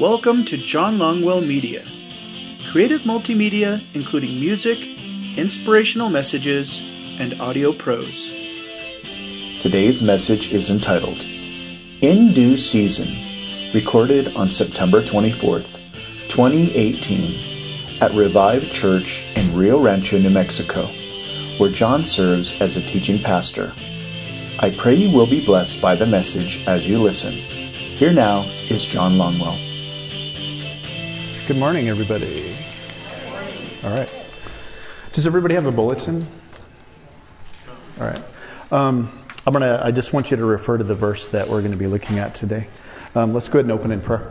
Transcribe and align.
Welcome 0.00 0.44
to 0.44 0.56
John 0.56 0.98
Longwell 0.98 1.44
Media, 1.44 1.84
creative 2.70 3.00
multimedia 3.00 3.84
including 3.94 4.38
music, 4.38 4.78
inspirational 5.36 6.08
messages, 6.08 6.80
and 7.18 7.40
audio 7.40 7.72
prose. 7.72 8.30
Today's 9.58 10.00
message 10.00 10.52
is 10.52 10.70
entitled 10.70 11.24
In 11.24 12.32
Due 12.32 12.56
Season, 12.56 13.08
recorded 13.74 14.36
on 14.36 14.50
September 14.50 15.02
24th, 15.02 15.80
2018, 16.28 17.98
at 18.00 18.14
Revive 18.14 18.70
Church 18.70 19.24
in 19.34 19.56
Rio 19.56 19.80
Rancho, 19.80 20.20
New 20.20 20.30
Mexico, 20.30 20.86
where 21.58 21.72
John 21.72 22.04
serves 22.04 22.60
as 22.60 22.76
a 22.76 22.86
teaching 22.86 23.18
pastor. 23.18 23.72
I 24.60 24.70
pray 24.70 24.94
you 24.94 25.10
will 25.10 25.26
be 25.26 25.44
blessed 25.44 25.82
by 25.82 25.96
the 25.96 26.06
message 26.06 26.62
as 26.68 26.88
you 26.88 27.02
listen. 27.02 27.32
Here 27.34 28.12
now 28.12 28.42
is 28.70 28.86
John 28.86 29.16
Longwell. 29.16 29.67
Good 31.48 31.56
morning, 31.56 31.88
everybody. 31.88 32.54
All 33.82 33.88
right. 33.88 34.38
Does 35.14 35.26
everybody 35.26 35.54
have 35.54 35.64
a 35.64 35.72
bulletin? 35.72 36.26
All 37.98 38.06
right. 38.06 38.22
Um, 38.70 39.24
I'm 39.46 39.54
gonna. 39.54 39.80
I 39.82 39.90
just 39.90 40.12
want 40.12 40.30
you 40.30 40.36
to 40.36 40.44
refer 40.44 40.76
to 40.76 40.84
the 40.84 40.94
verse 40.94 41.30
that 41.30 41.48
we're 41.48 41.60
going 41.60 41.72
to 41.72 41.78
be 41.78 41.86
looking 41.86 42.18
at 42.18 42.34
today. 42.34 42.68
Um, 43.14 43.32
let's 43.32 43.48
go 43.48 43.60
ahead 43.60 43.64
and 43.64 43.72
open 43.72 43.92
in 43.92 44.02
prayer. 44.02 44.30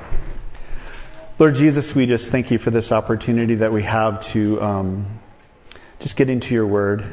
Lord 1.39 1.55
Jesus, 1.55 1.95
we 1.95 2.05
just 2.05 2.31
thank 2.31 2.51
you 2.51 2.59
for 2.59 2.69
this 2.69 2.91
opportunity 2.91 3.55
that 3.55 3.73
we 3.73 3.81
have 3.81 4.21
to 4.33 4.61
um, 4.61 5.19
just 5.99 6.17
get 6.17 6.29
into 6.29 6.53
your 6.53 6.67
word. 6.67 7.03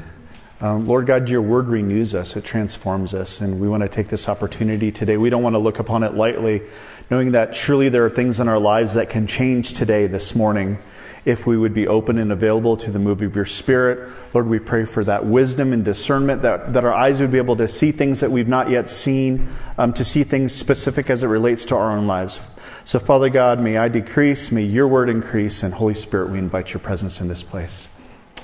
Um, 0.60 0.84
Lord 0.84 1.06
God, 1.06 1.30
your 1.30 1.40
word 1.40 1.68
renews 1.68 2.14
us, 2.14 2.36
it 2.36 2.44
transforms 2.44 3.14
us, 3.14 3.40
and 3.40 3.58
we 3.58 3.68
want 3.70 3.82
to 3.82 3.88
take 3.88 4.08
this 4.08 4.28
opportunity 4.28 4.92
today. 4.92 5.16
We 5.16 5.30
don't 5.30 5.42
want 5.42 5.54
to 5.54 5.58
look 5.58 5.78
upon 5.78 6.02
it 6.02 6.12
lightly 6.12 6.60
knowing 7.10 7.32
that 7.32 7.54
surely 7.54 7.88
there 7.88 8.04
are 8.04 8.10
things 8.10 8.40
in 8.40 8.48
our 8.48 8.58
lives 8.58 8.94
that 8.94 9.10
can 9.10 9.26
change 9.26 9.74
today, 9.74 10.06
this 10.06 10.34
morning, 10.34 10.78
if 11.24 11.46
we 11.46 11.56
would 11.56 11.72
be 11.72 11.88
open 11.88 12.18
and 12.18 12.30
available 12.30 12.76
to 12.76 12.90
the 12.90 12.98
move 12.98 13.22
of 13.22 13.34
your 13.34 13.46
Spirit. 13.46 14.12
Lord, 14.34 14.46
we 14.46 14.58
pray 14.58 14.84
for 14.84 15.02
that 15.04 15.24
wisdom 15.24 15.72
and 15.72 15.84
discernment, 15.84 16.42
that, 16.42 16.72
that 16.72 16.84
our 16.84 16.92
eyes 16.92 17.20
would 17.20 17.30
be 17.32 17.38
able 17.38 17.56
to 17.56 17.68
see 17.68 17.92
things 17.92 18.20
that 18.20 18.30
we've 18.30 18.48
not 18.48 18.68
yet 18.68 18.90
seen, 18.90 19.48
um, 19.78 19.92
to 19.94 20.04
see 20.04 20.24
things 20.24 20.54
specific 20.54 21.08
as 21.08 21.22
it 21.22 21.28
relates 21.28 21.64
to 21.66 21.76
our 21.76 21.92
own 21.92 22.06
lives. 22.06 22.40
So, 22.84 22.98
Father 22.98 23.30
God, 23.30 23.60
may 23.60 23.78
I 23.78 23.88
decrease, 23.88 24.52
may 24.52 24.62
your 24.62 24.86
word 24.86 25.08
increase, 25.08 25.62
and 25.62 25.72
Holy 25.72 25.94
Spirit, 25.94 26.30
we 26.30 26.38
invite 26.38 26.74
your 26.74 26.80
presence 26.80 27.20
in 27.20 27.28
this 27.28 27.42
place. 27.42 27.88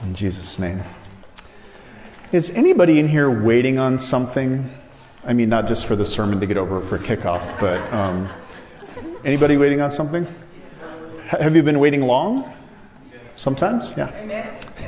In 0.03 0.15
Jesus' 0.15 0.59
name. 0.59 0.83
Is 2.33 2.51
anybody 2.51 2.99
in 2.99 3.09
here 3.09 3.31
waiting 3.31 3.79
on 3.79 3.99
something? 3.99 4.71
I 5.25 5.35
mean, 5.35 5.51
not 5.51 5.69
just 5.69 5.85
for 5.85 5.97
the 5.97 6.07
sermon 6.07 6.41
to 6.41 6.47
get 6.47 6.57
over 6.57 6.81
for 6.81 6.99
kickoff, 6.99 7.61
but. 7.61 7.81
Um, 7.93 8.31
Anybody 9.23 9.59
waiting 9.59 9.83
on 9.83 9.91
something? 9.91 10.27
Have 11.27 11.55
you 11.55 11.63
been 11.63 11.79
waiting 11.79 12.01
long? 12.01 12.51
Sometimes? 13.37 13.93
Yeah. 13.95 14.09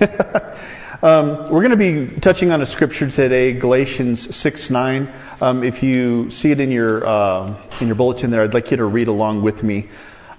um, 1.02 1.50
we're 1.50 1.60
going 1.60 1.70
to 1.70 1.76
be 1.76 2.18
touching 2.20 2.50
on 2.50 2.62
a 2.62 2.66
scripture 2.66 3.10
today, 3.10 3.52
Galatians 3.52 4.34
6 4.34 4.70
9. 4.70 5.12
Um, 5.42 5.62
if 5.62 5.82
you 5.82 6.30
see 6.30 6.50
it 6.50 6.60
in 6.60 6.70
your, 6.70 7.06
uh, 7.06 7.54
in 7.82 7.88
your 7.88 7.94
bulletin 7.94 8.30
there, 8.30 8.40
I'd 8.40 8.54
like 8.54 8.70
you 8.70 8.78
to 8.78 8.86
read 8.86 9.08
along 9.08 9.42
with 9.42 9.62
me. 9.62 9.90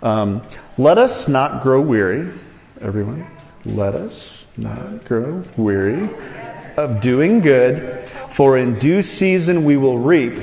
Um, 0.02 0.42
Let 0.80 0.98
us 0.98 1.28
not 1.28 1.62
grow 1.62 1.80
weary, 1.80 2.34
everyone. 2.82 3.28
Let 3.64 3.94
us 3.94 4.48
not 4.58 5.06
grow 5.06 5.44
weary 5.56 6.10
of 6.78 7.00
doing 7.00 7.42
good, 7.42 8.10
for 8.32 8.58
in 8.58 8.80
due 8.80 9.04
season 9.04 9.66
we 9.66 9.78
will 9.78 10.00
reap 10.00 10.40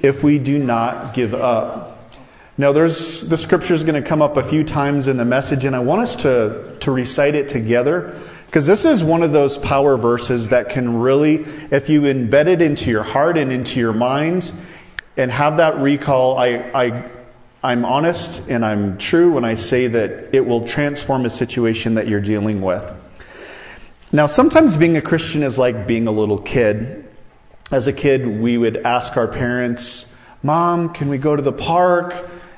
if 0.00 0.22
we 0.22 0.38
do 0.38 0.58
not 0.58 1.12
give 1.12 1.34
up. 1.34 1.95
Now, 2.58 2.72
there's 2.72 3.28
the 3.28 3.36
scripture 3.36 3.74
is 3.74 3.84
going 3.84 4.02
to 4.02 4.08
come 4.08 4.22
up 4.22 4.38
a 4.38 4.42
few 4.42 4.64
times 4.64 5.08
in 5.08 5.18
the 5.18 5.26
message, 5.26 5.66
and 5.66 5.76
I 5.76 5.80
want 5.80 6.02
us 6.02 6.16
to, 6.22 6.76
to 6.80 6.90
recite 6.90 7.34
it 7.34 7.50
together 7.50 8.18
because 8.46 8.66
this 8.66 8.86
is 8.86 9.04
one 9.04 9.22
of 9.22 9.32
those 9.32 9.58
power 9.58 9.98
verses 9.98 10.48
that 10.48 10.70
can 10.70 10.98
really, 10.98 11.44
if 11.70 11.90
you 11.90 12.02
embed 12.02 12.46
it 12.46 12.62
into 12.62 12.90
your 12.90 13.02
heart 13.02 13.36
and 13.36 13.52
into 13.52 13.78
your 13.78 13.92
mind 13.92 14.50
and 15.18 15.30
have 15.30 15.58
that 15.58 15.76
recall, 15.78 16.38
I, 16.38 16.48
I, 16.74 17.10
I'm 17.62 17.84
honest 17.84 18.48
and 18.48 18.64
I'm 18.64 18.96
true 18.96 19.32
when 19.32 19.44
I 19.44 19.56
say 19.56 19.88
that 19.88 20.34
it 20.34 20.46
will 20.46 20.66
transform 20.66 21.26
a 21.26 21.30
situation 21.30 21.96
that 21.96 22.08
you're 22.08 22.22
dealing 22.22 22.62
with. 22.62 22.90
Now, 24.12 24.24
sometimes 24.24 24.78
being 24.78 24.96
a 24.96 25.02
Christian 25.02 25.42
is 25.42 25.58
like 25.58 25.86
being 25.86 26.06
a 26.06 26.12
little 26.12 26.38
kid. 26.38 27.04
As 27.70 27.88
a 27.88 27.92
kid, 27.92 28.26
we 28.26 28.56
would 28.56 28.78
ask 28.78 29.18
our 29.18 29.28
parents, 29.28 30.16
Mom, 30.42 30.94
can 30.94 31.08
we 31.08 31.18
go 31.18 31.36
to 31.36 31.42
the 31.42 31.52
park? 31.52 32.14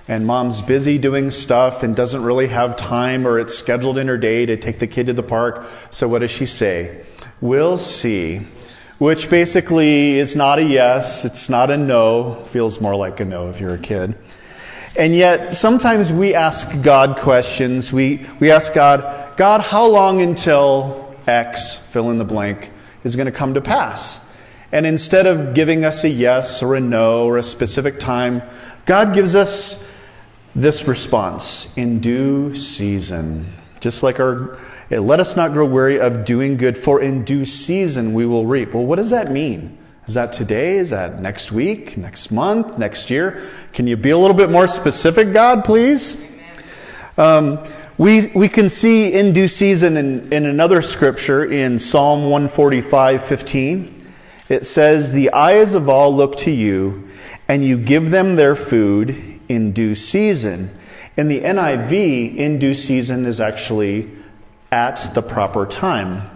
And 0.09 0.27
mom's 0.27 0.63
busy 0.63 0.97
doing 0.97 1.31
stuff 1.31 1.83
and 1.83 1.95
doesn't 1.95 2.25
really 2.25 2.49
have 2.49 2.77
time 2.77 3.27
or 3.27 3.39
it's 3.39 3.57
scheduled 3.57 3.99
in 3.99 4.09
her 4.09 4.17
day 4.17 4.47
to 4.47 4.57
take 4.57 4.79
the 4.79 4.87
kid 4.87 5.07
to 5.07 5.13
the 5.13 5.23
park. 5.23 5.67
So 5.91 6.09
what 6.09 6.21
does 6.21 6.31
she 6.31 6.47
say? 6.47 7.05
We'll 7.43 7.77
see. 7.77 8.41
Which 8.97 9.31
basically 9.31 10.19
is 10.19 10.35
not 10.35 10.59
a 10.59 10.65
yes, 10.65 11.25
it's 11.25 11.49
not 11.49 11.71
a 11.71 11.77
no, 11.77 12.43
feels 12.47 12.81
more 12.81 12.97
like 12.97 13.21
a 13.21 13.25
no 13.25 13.49
if 13.49 13.61
you're 13.61 13.75
a 13.75 13.79
kid. 13.79 14.17
And 14.97 15.15
yet, 15.15 15.55
sometimes 15.55 16.13
we 16.13 16.35
ask 16.35 16.83
God 16.83 17.19
questions. 17.19 17.93
We, 17.93 18.27
we 18.41 18.51
ask 18.51 18.75
God, 18.75 19.37
God, 19.37 19.61
how 19.61 19.87
long 19.87 20.21
until 20.21 21.15
X, 21.29 21.77
fill 21.77 22.11
in 22.11 22.19
the 22.19 22.25
blank, 22.25 22.73
is 23.05 23.15
going 23.15 23.27
to 23.27 23.33
come 23.33 23.55
to 23.55 23.61
pass? 23.61 24.33
And 24.73 24.85
instead 24.85 25.29
of 25.29 25.55
giving 25.55 25.85
us 25.85 26.03
a 26.03 26.09
yes 26.09 26.61
or 26.65 26.75
a 26.75 26.81
no 26.81 27.25
or 27.25 27.39
a 27.39 27.45
specific 27.45 28.01
time, 28.01 28.43
God 28.87 29.15
gives 29.15 29.37
us 29.37 29.88
this 30.55 30.89
response 30.89 31.77
in 31.77 32.01
due 32.01 32.55
season. 32.55 33.47
Just 33.81 34.03
like 34.03 34.19
our, 34.19 34.59
let 34.91 35.21
us 35.21 35.37
not 35.37 35.53
grow 35.53 35.67
weary 35.67 36.01
of 36.01 36.25
doing 36.25 36.57
good, 36.57 36.77
for 36.77 37.01
in 37.01 37.25
due 37.25 37.45
season 37.45 38.15
we 38.15 38.27
will 38.27 38.47
reap. 38.47 38.75
Well, 38.75 38.85
what 38.85 38.97
does 38.97 39.11
that 39.11 39.31
mean? 39.31 39.79
Is 40.07 40.15
that 40.15 40.33
today? 40.33 40.79
Is 40.79 40.91
that 40.91 41.21
next 41.21 41.53
week? 41.53 41.99
Next 41.99 42.31
month? 42.31 42.79
Next 42.79 43.11
year? 43.11 43.47
Can 43.75 43.87
you 43.87 43.97
be 43.97 44.11
a 44.11 44.19
little 44.19 44.37
bit 44.37 44.51
more 44.51 44.67
specific, 44.67 45.33
God, 45.35 45.65
please? 45.65 46.33
Um, 47.19 47.59
we, 47.99 48.29
we 48.29 48.49
can 48.49 48.69
see 48.69 49.13
in 49.13 49.35
due 49.35 49.49
season 49.49 49.97
in, 49.97 50.33
in 50.33 50.47
another 50.47 50.81
scripture 50.83 51.45
in 51.45 51.79
Psalm 51.79 52.31
145 52.31 53.25
15. 53.25 54.13
It 54.49 54.67
says, 54.67 55.13
The 55.13 55.31
eyes 55.33 55.75
of 55.75 55.89
all 55.89 56.15
look 56.15 56.39
to 56.39 56.51
you, 56.51 57.11
and 57.49 57.63
you 57.63 57.77
give 57.77 58.11
them 58.11 58.37
their 58.37 58.57
food 58.57 59.28
in 59.49 59.73
due 59.73 59.95
season. 59.95 60.71
In 61.17 61.29
the 61.29 61.41
NIV, 61.41 62.37
in 62.37 62.59
due 62.59 62.75
season 62.75 63.27
is 63.27 63.41
actually 63.41 64.11
at 64.71 65.11
the 65.15 65.23
proper 65.23 65.67
time. 65.67 66.31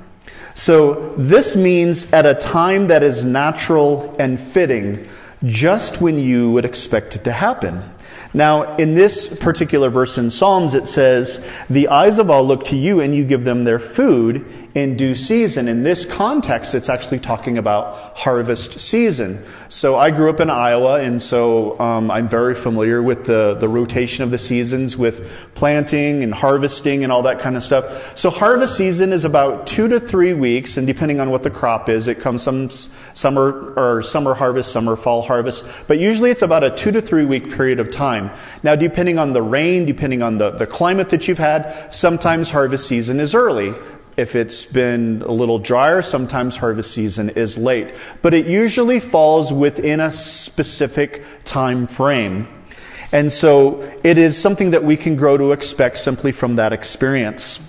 So 0.54 1.14
this 1.16 1.56
means 1.56 2.12
at 2.12 2.26
a 2.26 2.34
time 2.34 2.88
that 2.88 3.02
is 3.02 3.24
natural 3.24 4.14
and 4.18 4.38
fitting, 4.38 5.08
just 5.44 6.00
when 6.00 6.18
you 6.18 6.50
would 6.52 6.64
expect 6.64 7.16
it 7.16 7.24
to 7.24 7.32
happen. 7.32 7.88
Now, 8.34 8.76
in 8.76 8.94
this 8.94 9.38
particular 9.38 9.90
verse 9.90 10.16
in 10.16 10.30
Psalms, 10.30 10.74
it 10.74 10.88
says, 10.88 11.48
The 11.68 11.88
eyes 11.88 12.18
of 12.18 12.30
all 12.30 12.44
look 12.44 12.64
to 12.66 12.76
you, 12.76 13.00
and 13.00 13.14
you 13.14 13.24
give 13.24 13.44
them 13.44 13.64
their 13.64 13.78
food 13.78 14.46
in 14.74 14.96
due 14.96 15.14
season. 15.14 15.68
In 15.68 15.82
this 15.82 16.04
context, 16.04 16.74
it's 16.74 16.88
actually 16.88 17.18
talking 17.18 17.58
about 17.58 18.16
harvest 18.16 18.78
season. 18.78 19.44
So 19.68 19.96
I 19.96 20.10
grew 20.10 20.30
up 20.30 20.40
in 20.40 20.48
Iowa, 20.48 21.00
and 21.00 21.20
so 21.20 21.78
um, 21.78 22.10
I'm 22.10 22.28
very 22.28 22.54
familiar 22.54 23.02
with 23.02 23.24
the, 23.24 23.54
the 23.54 23.68
rotation 23.68 24.24
of 24.24 24.30
the 24.30 24.38
seasons 24.38 24.96
with 24.96 25.50
planting 25.54 26.22
and 26.22 26.32
harvesting 26.32 27.04
and 27.04 27.12
all 27.12 27.22
that 27.22 27.38
kind 27.38 27.56
of 27.56 27.62
stuff. 27.62 28.16
So 28.16 28.30
harvest 28.30 28.76
season 28.76 29.12
is 29.12 29.24
about 29.26 29.66
two 29.66 29.88
to 29.88 30.00
three 30.00 30.32
weeks, 30.32 30.78
and 30.78 30.86
depending 30.86 31.20
on 31.20 31.30
what 31.30 31.42
the 31.42 31.50
crop 31.50 31.90
is, 31.90 32.08
it 32.08 32.18
comes 32.20 32.42
some 32.42 32.70
summer 32.70 33.74
or 33.76 34.02
summer 34.02 34.32
harvest, 34.32 34.72
summer 34.72 34.96
fall 34.96 35.20
harvest. 35.20 35.86
But 35.86 35.98
usually 35.98 36.30
it's 36.30 36.42
about 36.42 36.64
a 36.64 36.70
two 36.70 36.92
to 36.92 37.02
three 37.02 37.26
week 37.26 37.52
period 37.52 37.78
of 37.78 37.90
time. 37.90 38.30
Now, 38.62 38.74
depending 38.74 39.18
on 39.18 39.32
the 39.32 39.42
rain, 39.42 39.84
depending 39.84 40.22
on 40.22 40.38
the, 40.38 40.50
the 40.50 40.66
climate 40.66 41.10
that 41.10 41.28
you've 41.28 41.38
had, 41.38 41.92
sometimes 41.92 42.50
harvest 42.50 42.86
season 42.86 43.20
is 43.20 43.34
early. 43.34 43.74
If 44.16 44.36
it's 44.36 44.66
been 44.66 45.22
a 45.22 45.32
little 45.32 45.58
drier, 45.58 46.02
sometimes 46.02 46.56
harvest 46.56 46.92
season 46.92 47.30
is 47.30 47.56
late. 47.56 47.94
But 48.20 48.34
it 48.34 48.46
usually 48.46 49.00
falls 49.00 49.52
within 49.52 50.00
a 50.00 50.10
specific 50.10 51.24
time 51.44 51.86
frame. 51.86 52.46
And 53.10 53.32
so 53.32 53.90
it 54.02 54.18
is 54.18 54.36
something 54.36 54.70
that 54.70 54.84
we 54.84 54.96
can 54.96 55.16
grow 55.16 55.36
to 55.36 55.52
expect 55.52 55.98
simply 55.98 56.32
from 56.32 56.56
that 56.56 56.72
experience. 56.72 57.60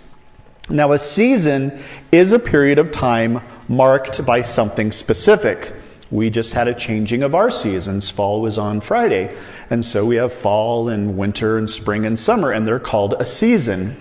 Now, 0.70 0.94
a 0.94 1.00
season 1.00 1.84
is 2.12 2.32
a 2.32 2.40
period 2.40 2.80
of 2.80 2.92
time 2.92 3.42
marked 3.68 4.26
by 4.26 4.42
something 4.42 4.94
specific. 4.94 5.74
We 6.12 6.30
just 6.30 6.54
had 6.54 6.68
a 6.68 6.74
changing 6.74 7.24
of 7.24 7.36
our 7.36 7.52
seasons. 7.52 8.10
Fall 8.10 8.42
was 8.42 8.58
on 8.58 8.80
Friday. 8.80 9.36
And 9.70 9.84
so 9.84 10.06
we 10.06 10.16
have 10.18 10.32
fall 10.32 10.88
and 10.88 11.18
winter 11.18 11.58
and 11.58 11.70
spring 11.70 12.06
and 12.06 12.18
summer, 12.18 12.52
and 12.52 12.68
they're 12.68 12.80
called 12.80 13.16
a 13.20 13.26
season. 13.26 13.98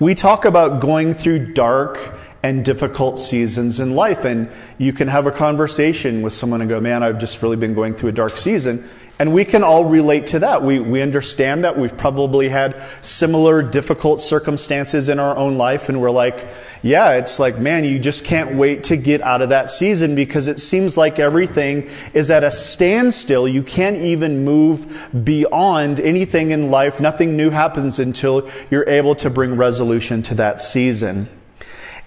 We 0.00 0.14
talk 0.14 0.44
about 0.44 0.80
going 0.80 1.14
through 1.14 1.52
dark 1.52 2.14
and 2.44 2.62
difficult 2.62 3.18
seasons 3.18 3.80
in 3.80 3.94
life. 3.94 4.26
And 4.26 4.50
you 4.76 4.92
can 4.92 5.08
have 5.08 5.26
a 5.26 5.30
conversation 5.30 6.20
with 6.20 6.34
someone 6.34 6.60
and 6.60 6.68
go, 6.68 6.78
Man, 6.78 7.02
I've 7.02 7.18
just 7.18 7.42
really 7.42 7.56
been 7.56 7.74
going 7.74 7.94
through 7.94 8.10
a 8.10 8.12
dark 8.12 8.36
season. 8.36 8.86
And 9.16 9.32
we 9.32 9.44
can 9.44 9.62
all 9.62 9.84
relate 9.84 10.26
to 10.28 10.40
that. 10.40 10.64
We, 10.64 10.80
we 10.80 11.00
understand 11.00 11.64
that. 11.64 11.78
We've 11.78 11.96
probably 11.96 12.48
had 12.48 12.82
similar 13.00 13.62
difficult 13.62 14.20
circumstances 14.20 15.08
in 15.08 15.20
our 15.20 15.36
own 15.36 15.56
life, 15.56 15.88
and 15.88 16.00
we're 16.00 16.10
like, 16.10 16.48
yeah, 16.82 17.12
it's 17.12 17.38
like, 17.38 17.56
man, 17.56 17.84
you 17.84 18.00
just 18.00 18.24
can't 18.24 18.56
wait 18.56 18.82
to 18.84 18.96
get 18.96 19.22
out 19.22 19.40
of 19.40 19.50
that 19.50 19.70
season 19.70 20.16
because 20.16 20.48
it 20.48 20.58
seems 20.58 20.96
like 20.96 21.20
everything 21.20 21.88
is 22.12 22.28
at 22.28 22.42
a 22.42 22.50
standstill. 22.50 23.46
You 23.46 23.62
can't 23.62 23.96
even 23.96 24.44
move 24.44 25.08
beyond 25.22 26.00
anything 26.00 26.50
in 26.50 26.72
life. 26.72 26.98
Nothing 26.98 27.36
new 27.36 27.50
happens 27.50 28.00
until 28.00 28.50
you're 28.68 28.88
able 28.88 29.14
to 29.16 29.30
bring 29.30 29.56
resolution 29.56 30.24
to 30.24 30.34
that 30.34 30.60
season. 30.60 31.28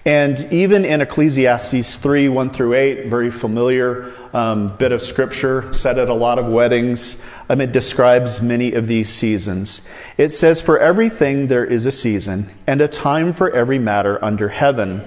And 0.04 0.52
even 0.52 0.84
in 0.84 1.00
Ecclesiastes 1.00 1.96
3 1.96 2.28
1 2.28 2.50
through 2.50 2.74
8, 2.74 3.06
very 3.06 3.30
familiar 3.30 4.12
um, 4.32 4.76
bit 4.76 4.92
of 4.92 5.02
scripture, 5.02 5.72
said 5.72 5.98
at 5.98 6.08
a 6.08 6.14
lot 6.14 6.38
of 6.38 6.46
weddings, 6.48 7.20
um, 7.48 7.60
it 7.60 7.72
describes 7.72 8.40
many 8.40 8.74
of 8.74 8.86
these 8.86 9.10
seasons. 9.10 9.86
It 10.16 10.30
says, 10.30 10.60
For 10.60 10.78
everything 10.78 11.48
there 11.48 11.64
is 11.64 11.84
a 11.84 11.90
season, 11.90 12.48
and 12.66 12.80
a 12.80 12.88
time 12.88 13.32
for 13.32 13.50
every 13.50 13.78
matter 13.78 14.22
under 14.24 14.48
heaven. 14.48 15.04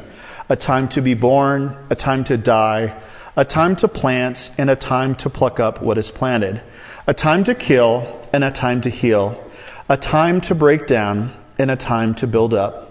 A 0.50 0.56
time 0.58 0.90
to 0.90 1.02
be 1.02 1.14
born, 1.14 1.78
a 1.90 1.96
time 1.96 2.26
to 2.26 2.38
die, 2.38 3.02
a 3.38 3.46
time 3.46 3.78
to 3.78 3.88
plant, 3.88 4.52
and 4.58 4.70
a 4.70 4.76
time 4.76 5.16
to 5.16 5.30
pluck 5.30 5.62
up 5.62 5.82
what 5.82 5.98
is 5.98 6.12
planted, 6.12 6.62
a 7.08 7.14
time 7.14 7.46
to 7.46 7.56
kill, 7.56 8.28
and 8.34 8.44
a 8.44 8.52
time 8.52 8.82
to 8.82 8.90
heal, 8.90 9.42
a 9.88 9.96
time 9.96 10.42
to 10.42 10.54
break 10.54 10.88
down, 10.88 11.34
and 11.58 11.72
a 11.72 11.78
time 11.78 12.14
to 12.16 12.28
build 12.28 12.54
up 12.54 12.91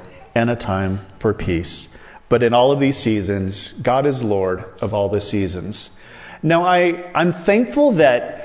and 0.35 0.49
a 0.49 0.55
time 0.55 1.05
for 1.19 1.33
peace. 1.33 1.87
But 2.29 2.43
in 2.43 2.53
all 2.53 2.71
of 2.71 2.79
these 2.79 2.97
seasons, 2.97 3.73
God 3.73 4.05
is 4.05 4.23
Lord 4.23 4.63
of 4.81 4.93
all 4.93 5.09
the 5.09 5.21
seasons. 5.21 5.99
Now, 6.41 6.63
I, 6.63 7.11
I'm 7.13 7.33
thankful 7.33 7.91
that 7.93 8.41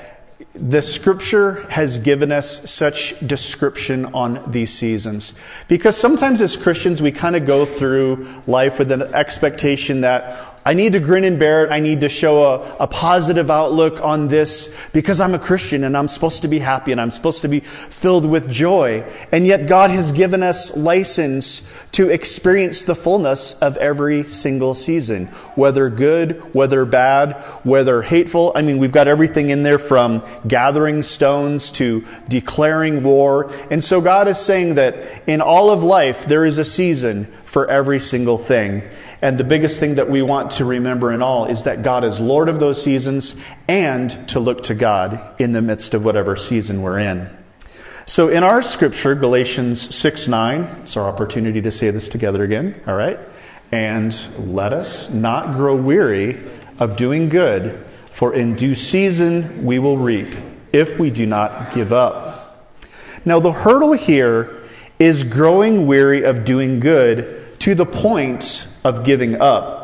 the 0.53 0.81
scripture 0.81 1.63
has 1.69 1.97
given 1.97 2.31
us 2.31 2.69
such 2.69 3.19
description 3.25 4.05
on 4.07 4.51
these 4.51 4.73
seasons. 4.73 5.39
Because 5.67 5.95
sometimes 5.95 6.41
as 6.41 6.57
Christians, 6.57 7.01
we 7.01 7.11
kind 7.11 7.35
of 7.35 7.45
go 7.45 7.65
through 7.65 8.27
life 8.45 8.79
with 8.79 8.91
an 8.91 9.01
expectation 9.01 10.01
that 10.01 10.56
I 10.67 10.73
need 10.73 10.91
to 10.93 10.99
grin 10.99 11.23
and 11.23 11.39
bear 11.39 11.63
it. 11.63 11.71
I 11.71 11.79
need 11.79 12.01
to 12.01 12.09
show 12.09 12.43
a, 12.43 12.75
a, 12.81 12.87
positive 12.87 13.49
outlook 13.49 14.03
on 14.03 14.27
this 14.27 14.77
because 14.91 15.21
I'm 15.21 15.33
a 15.33 15.39
Christian 15.39 15.85
and 15.85 15.95
I'm 15.95 16.09
supposed 16.09 16.41
to 16.41 16.49
be 16.49 16.59
happy 16.59 16.91
and 16.91 16.99
I'm 16.99 17.09
supposed 17.09 17.43
to 17.43 17.47
be 17.47 17.61
filled 17.61 18.25
with 18.25 18.51
joy. 18.51 19.05
And 19.31 19.47
yet 19.47 19.67
God 19.67 19.91
has 19.91 20.11
given 20.11 20.43
us 20.43 20.75
license 20.75 21.73
to 21.93 22.09
experience 22.09 22.83
the 22.83 22.95
fullness 22.95 23.57
of 23.61 23.77
every 23.77 24.25
single 24.25 24.75
season, 24.75 25.27
whether 25.55 25.89
good, 25.89 26.53
whether 26.53 26.83
bad, 26.83 27.41
whether 27.63 28.01
hateful. 28.01 28.51
I 28.53 28.61
mean, 28.61 28.77
we've 28.77 28.91
got 28.91 29.07
everything 29.07 29.51
in 29.51 29.63
there 29.63 29.79
from 29.79 30.21
gathering 30.45 31.01
stones 31.01 31.71
to 31.71 32.05
declaring 32.27 33.03
war. 33.03 33.53
And 33.71 33.81
so 33.81 34.01
God 34.01 34.27
is 34.27 34.37
saying 34.37 34.75
that 34.75 35.23
in 35.27 35.39
all 35.39 35.69
of 35.69 35.81
life, 35.81 36.25
there 36.25 36.43
is 36.43 36.57
a 36.57 36.65
season 36.65 37.33
for 37.45 37.69
every 37.69 38.01
single 38.01 38.37
thing. 38.37 38.83
And 39.21 39.37
the 39.37 39.43
biggest 39.43 39.79
thing 39.79 39.95
that 39.95 40.09
we 40.09 40.21
want 40.21 40.51
to 40.51 40.65
remember 40.65 41.11
in 41.11 41.21
all 41.21 41.45
is 41.45 41.63
that 41.63 41.81
God 41.81 42.03
is 42.03 42.19
Lord 42.19 42.49
of 42.49 42.59
those 42.59 42.81
seasons 42.81 43.43
and 43.67 44.11
to 44.29 44.39
look 44.39 44.63
to 44.63 44.75
God 44.75 45.19
in 45.39 45.53
the 45.53 45.61
midst 45.61 45.93
of 45.93 46.05
whatever 46.05 46.35
season 46.35 46.81
we're 46.83 46.99
in. 46.99 47.29
So 48.05 48.29
in 48.29 48.43
our 48.43 48.61
scripture, 48.61 49.15
Galatians 49.15 49.95
6 49.95 50.27
9, 50.27 50.63
it's 50.83 50.95
our 50.95 51.09
opportunity 51.09 51.61
to 51.61 51.71
say 51.71 51.89
this 51.91 52.07
together 52.07 52.43
again, 52.43 52.79
all 52.87 52.95
right? 52.95 53.19
And 53.71 54.15
let 54.37 54.71
us 54.71 55.11
not 55.11 55.53
grow 55.53 55.75
weary 55.75 56.41
of 56.79 56.95
doing 56.95 57.27
good, 57.27 57.85
for 58.11 58.33
in 58.33 58.55
due 58.55 58.75
season 58.75 59.65
we 59.65 59.79
will 59.79 59.97
reap 59.97 60.35
if 60.71 60.99
we 60.99 61.09
do 61.09 61.25
not 61.25 61.73
give 61.73 61.91
up. 61.91 62.71
Now, 63.25 63.39
the 63.39 63.51
hurdle 63.51 63.93
here 63.93 64.63
is 64.99 65.23
growing 65.23 65.85
weary 65.85 66.23
of 66.23 66.45
doing 66.45 66.79
good 66.79 67.59
to 67.59 67.75
the 67.75 67.85
point 67.85 68.73
of 68.87 69.03
giving 69.03 69.41
up. 69.41 69.83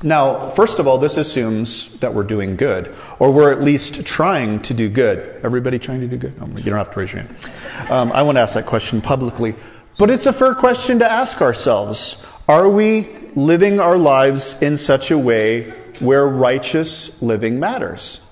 Now, 0.00 0.50
first 0.50 0.78
of 0.78 0.86
all, 0.86 0.98
this 0.98 1.16
assumes 1.16 1.98
that 1.98 2.14
we're 2.14 2.22
doing 2.22 2.54
good, 2.54 2.94
or 3.18 3.32
we're 3.32 3.50
at 3.50 3.62
least 3.62 4.06
trying 4.06 4.60
to 4.62 4.74
do 4.74 4.88
good. 4.88 5.40
Everybody 5.42 5.80
trying 5.80 6.00
to 6.02 6.06
do 6.06 6.16
good? 6.16 6.34
you 6.34 6.62
don't 6.62 6.78
have 6.78 6.92
to 6.92 7.00
raise 7.00 7.12
your 7.12 7.22
hand. 7.22 7.36
Um, 7.90 8.12
I 8.12 8.22
want 8.22 8.36
to 8.36 8.42
ask 8.42 8.54
that 8.54 8.66
question 8.66 9.00
publicly. 9.00 9.56
But 9.98 10.10
it's 10.10 10.26
a 10.26 10.32
fair 10.32 10.54
question 10.54 11.00
to 11.00 11.10
ask 11.10 11.42
ourselves. 11.42 12.24
Are 12.48 12.68
we 12.68 13.08
living 13.34 13.80
our 13.80 13.98
lives 13.98 14.62
in 14.62 14.76
such 14.76 15.10
a 15.10 15.18
way 15.18 15.70
where 15.98 16.28
righteous 16.28 17.20
living 17.20 17.58
matters? 17.58 18.24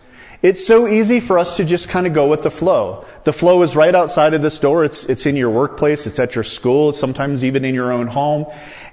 It's 0.42 0.64
so 0.64 0.86
easy 0.86 1.18
for 1.18 1.40
us 1.40 1.56
to 1.56 1.64
just 1.64 1.88
kind 1.88 2.06
of 2.06 2.12
go 2.12 2.28
with 2.28 2.42
the 2.42 2.50
flow. 2.50 3.04
The 3.24 3.32
flow 3.32 3.62
is 3.62 3.74
right 3.74 3.94
outside 3.94 4.34
of 4.34 4.42
this 4.42 4.60
door. 4.60 4.84
It's, 4.84 5.04
it's 5.06 5.26
in 5.26 5.34
your 5.34 5.50
workplace. 5.50 6.06
It's 6.06 6.20
at 6.20 6.36
your 6.36 6.44
school. 6.44 6.90
It's 6.90 7.00
sometimes 7.00 7.44
even 7.44 7.64
in 7.64 7.74
your 7.74 7.92
own 7.92 8.06
home. 8.06 8.46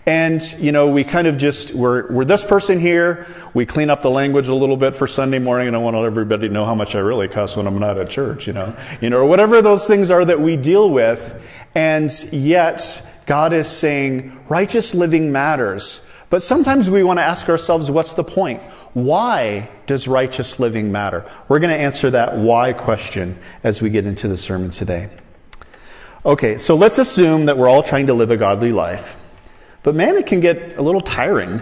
And, 0.05 0.41
you 0.59 0.73
know, 0.73 0.89
we 0.89 1.05
kind 1.05 1.27
of 1.27 1.37
just, 1.37 1.73
we're, 1.73 2.11
we're 2.11 2.25
this 2.25 2.43
person 2.43 2.79
here. 2.79 3.25
We 3.53 3.65
clean 3.65 3.89
up 3.89 4.01
the 4.01 4.09
language 4.09 4.49
a 4.49 4.55
little 4.55 4.75
bit 4.75 4.97
for 4.97 5.07
Sunday 5.07 5.39
morning 5.39 5.67
and 5.67 5.77
I 5.77 5.79
want 5.79 5.95
everybody 5.95 6.49
to 6.49 6.53
know 6.53 6.65
how 6.65 6.75
much 6.75 6.93
I 6.93 6.99
really 6.99 7.29
cuss 7.29 7.55
when 7.55 7.67
I'm 7.67 7.79
not 7.79 7.97
at 7.97 8.09
church, 8.09 8.45
you 8.45 8.53
know, 8.53 8.75
you 8.99 9.09
know, 9.09 9.19
or 9.19 9.25
whatever 9.25 9.61
those 9.61 9.87
things 9.87 10.11
are 10.11 10.25
that 10.25 10.41
we 10.41 10.57
deal 10.57 10.89
with. 10.89 11.41
And 11.73 12.11
yet, 12.33 13.09
God 13.25 13.53
is 13.53 13.67
saying 13.67 14.37
righteous 14.49 14.93
living 14.93 15.31
matters. 15.31 16.09
But 16.29 16.41
sometimes 16.41 16.89
we 16.89 17.03
want 17.03 17.19
to 17.19 17.23
ask 17.23 17.47
ourselves, 17.47 17.89
what's 17.89 18.15
the 18.15 18.23
point? 18.23 18.59
Why 18.93 19.69
does 19.85 20.07
righteous 20.07 20.59
living 20.59 20.91
matter? 20.91 21.29
We're 21.47 21.59
going 21.59 21.75
to 21.75 21.81
answer 21.81 22.11
that 22.11 22.37
why 22.37 22.73
question 22.73 23.39
as 23.63 23.81
we 23.81 23.89
get 23.89 24.05
into 24.05 24.27
the 24.27 24.37
sermon 24.37 24.71
today. 24.71 25.09
Okay, 26.25 26.57
so 26.57 26.75
let's 26.75 26.97
assume 26.97 27.45
that 27.45 27.57
we're 27.57 27.69
all 27.69 27.83
trying 27.83 28.07
to 28.07 28.13
live 28.13 28.31
a 28.31 28.37
godly 28.37 28.71
life. 28.71 29.15
But 29.83 29.95
man, 29.95 30.15
it 30.15 30.25
can 30.25 30.39
get 30.39 30.77
a 30.77 30.81
little 30.81 31.01
tiring. 31.01 31.61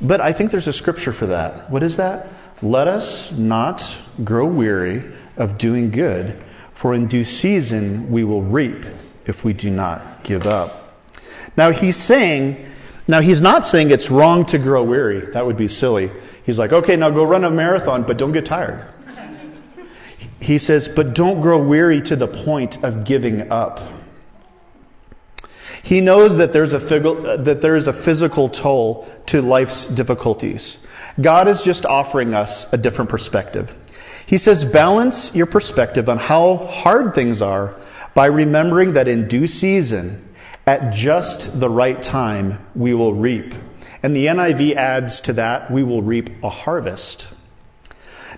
But 0.00 0.20
I 0.20 0.32
think 0.32 0.50
there's 0.50 0.68
a 0.68 0.72
scripture 0.72 1.12
for 1.12 1.26
that. 1.26 1.70
What 1.70 1.82
is 1.82 1.96
that? 1.96 2.28
Let 2.60 2.88
us 2.88 3.32
not 3.32 3.96
grow 4.24 4.46
weary 4.46 5.04
of 5.36 5.58
doing 5.58 5.90
good, 5.90 6.42
for 6.74 6.94
in 6.94 7.06
due 7.06 7.24
season 7.24 8.10
we 8.10 8.24
will 8.24 8.42
reap 8.42 8.84
if 9.26 9.44
we 9.44 9.52
do 9.52 9.70
not 9.70 10.24
give 10.24 10.46
up. 10.46 11.00
Now 11.56 11.70
he's 11.70 11.96
saying, 11.96 12.70
now 13.08 13.20
he's 13.20 13.40
not 13.40 13.66
saying 13.66 13.90
it's 13.90 14.10
wrong 14.10 14.44
to 14.46 14.58
grow 14.58 14.82
weary. 14.82 15.20
That 15.20 15.46
would 15.46 15.56
be 15.56 15.68
silly. 15.68 16.10
He's 16.44 16.58
like, 16.58 16.72
okay, 16.72 16.96
now 16.96 17.10
go 17.10 17.24
run 17.24 17.44
a 17.44 17.50
marathon, 17.50 18.02
but 18.02 18.18
don't 18.18 18.32
get 18.32 18.44
tired. 18.46 18.92
He 20.38 20.58
says, 20.58 20.86
but 20.86 21.14
don't 21.14 21.40
grow 21.40 21.58
weary 21.58 22.02
to 22.02 22.14
the 22.14 22.28
point 22.28 22.84
of 22.84 23.04
giving 23.04 23.50
up. 23.50 23.80
He 25.86 26.00
knows 26.00 26.36
that 26.38 26.52
there's 26.52 26.72
a, 26.72 26.80
that 26.80 27.60
there 27.60 27.76
is 27.76 27.86
a 27.86 27.92
physical 27.92 28.48
toll 28.48 29.06
to 29.26 29.40
life's 29.40 29.86
difficulties. 29.86 30.84
God 31.20 31.46
is 31.46 31.62
just 31.62 31.86
offering 31.86 32.34
us 32.34 32.72
a 32.72 32.76
different 32.76 33.08
perspective. 33.08 33.72
He 34.26 34.36
says, 34.36 34.64
balance 34.64 35.36
your 35.36 35.46
perspective 35.46 36.08
on 36.08 36.18
how 36.18 36.56
hard 36.56 37.14
things 37.14 37.40
are 37.40 37.76
by 38.14 38.26
remembering 38.26 38.94
that 38.94 39.06
in 39.06 39.28
due 39.28 39.46
season, 39.46 40.28
at 40.66 40.92
just 40.92 41.60
the 41.60 41.70
right 41.70 42.02
time, 42.02 42.58
we 42.74 42.92
will 42.92 43.14
reap. 43.14 43.54
And 44.02 44.16
the 44.16 44.26
NIV 44.26 44.74
adds 44.74 45.20
to 45.20 45.34
that, 45.34 45.70
we 45.70 45.84
will 45.84 46.02
reap 46.02 46.30
a 46.42 46.50
harvest. 46.50 47.28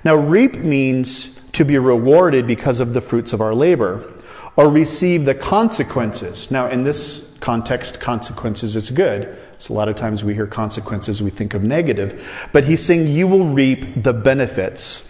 Now, 0.05 0.17
reap 0.17 0.57
means 0.57 1.41
to 1.53 1.65
be 1.65 1.79
rewarded 1.79 2.47
because 2.47 2.81
of 2.81 2.93
the 2.93 3.01
fruits 3.01 3.33
of 3.33 3.41
our 3.41 3.55
labor 3.55 4.13
or 4.55 4.69
receive 4.69 5.25
the 5.25 5.35
consequences. 5.35 6.51
Now, 6.51 6.69
in 6.69 6.85
this 6.85 7.28
context, 7.41 8.01
consequences 8.01 8.77
is 8.77 8.91
good. 8.91 9.37
So 9.59 9.73
a 9.73 9.77
lot 9.77 9.89
of 9.89 9.97
times 9.97 10.25
we 10.25 10.35
hear 10.35 10.47
consequences, 10.47 11.23
we 11.23 11.31
think 11.31 11.55
of 11.55 11.63
negative. 11.63 12.27
But 12.53 12.65
he's 12.65 12.85
saying 12.85 13.09
you 13.09 13.27
will 13.27 13.47
reap 13.47 14.03
the 14.03 14.13
benefits. 14.13 15.05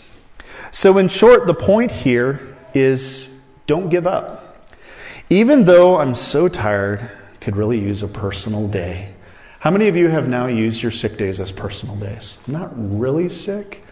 So, 0.70 0.98
in 0.98 1.08
short, 1.08 1.46
the 1.46 1.54
point 1.54 1.90
here 1.90 2.56
is 2.74 3.34
don't 3.66 3.88
give 3.88 4.06
up. 4.06 4.68
Even 5.30 5.64
though 5.64 5.98
I'm 5.98 6.14
so 6.14 6.48
tired, 6.48 7.10
could 7.40 7.56
really 7.56 7.78
use 7.78 8.02
a 8.02 8.08
personal 8.08 8.68
day. 8.68 9.14
How 9.60 9.70
many 9.70 9.88
of 9.88 9.96
you 9.96 10.08
have 10.08 10.28
now 10.28 10.46
used 10.46 10.82
your 10.82 10.92
sick 10.92 11.16
days 11.16 11.40
as 11.40 11.50
personal 11.50 11.96
days? 11.96 12.38
Not 12.46 12.70
really 12.74 13.28
sick, 13.28 13.82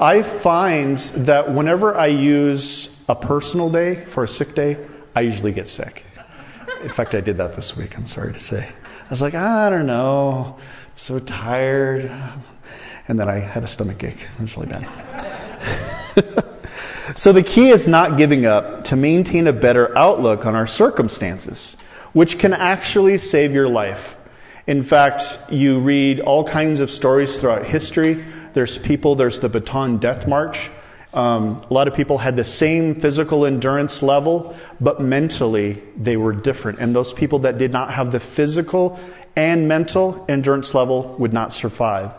I 0.00 0.22
find 0.22 0.98
that 0.98 1.52
whenever 1.52 1.96
I 1.96 2.06
use 2.06 3.04
a 3.08 3.16
personal 3.16 3.68
day 3.68 3.96
for 3.96 4.24
a 4.24 4.28
sick 4.28 4.54
day, 4.54 4.76
I 5.16 5.22
usually 5.22 5.52
get 5.52 5.66
sick. 5.66 6.04
In 6.82 6.88
fact, 6.90 7.14
I 7.14 7.20
did 7.20 7.36
that 7.38 7.56
this 7.56 7.76
week, 7.76 7.96
I'm 7.96 8.06
sorry 8.06 8.32
to 8.32 8.38
say. 8.38 8.64
I 8.64 9.10
was 9.10 9.20
like, 9.20 9.34
I 9.34 9.68
don't 9.68 9.86
know, 9.86 10.58
so 10.96 11.18
tired. 11.18 12.10
And 13.08 13.18
then 13.18 13.28
I 13.28 13.38
had 13.38 13.64
a 13.64 13.66
stomach 13.66 14.04
ache. 14.04 14.28
It 14.38 14.42
was 14.42 14.56
really 14.56 14.68
bad. 14.68 14.86
so 17.16 17.32
the 17.32 17.42
key 17.42 17.70
is 17.70 17.88
not 17.88 18.16
giving 18.16 18.46
up 18.46 18.84
to 18.84 18.96
maintain 18.96 19.46
a 19.46 19.52
better 19.52 19.96
outlook 19.96 20.46
on 20.46 20.54
our 20.54 20.66
circumstances, 20.66 21.76
which 22.12 22.38
can 22.38 22.52
actually 22.52 23.18
save 23.18 23.52
your 23.52 23.68
life. 23.68 24.16
In 24.66 24.82
fact, 24.82 25.50
you 25.50 25.78
read 25.80 26.20
all 26.20 26.44
kinds 26.44 26.80
of 26.80 26.90
stories 26.90 27.38
throughout 27.38 27.64
history. 27.64 28.22
There's 28.52 28.78
people, 28.78 29.14
there's 29.14 29.40
the 29.40 29.48
Bataan 29.48 29.98
Death 29.98 30.28
March. 30.28 30.70
Um, 31.14 31.56
a 31.70 31.72
lot 31.72 31.88
of 31.88 31.94
people 31.94 32.18
had 32.18 32.36
the 32.36 32.44
same 32.44 32.94
physical 32.94 33.46
endurance 33.46 34.02
level, 34.02 34.54
but 34.80 35.00
mentally 35.00 35.82
they 35.96 36.16
were 36.16 36.32
different. 36.32 36.80
And 36.80 36.94
those 36.94 37.12
people 37.12 37.38
that 37.40 37.56
did 37.56 37.72
not 37.72 37.92
have 37.92 38.12
the 38.12 38.20
physical 38.20 39.00
and 39.34 39.68
mental 39.68 40.24
endurance 40.28 40.74
level 40.74 41.16
would 41.18 41.32
not 41.32 41.52
survive. 41.52 42.14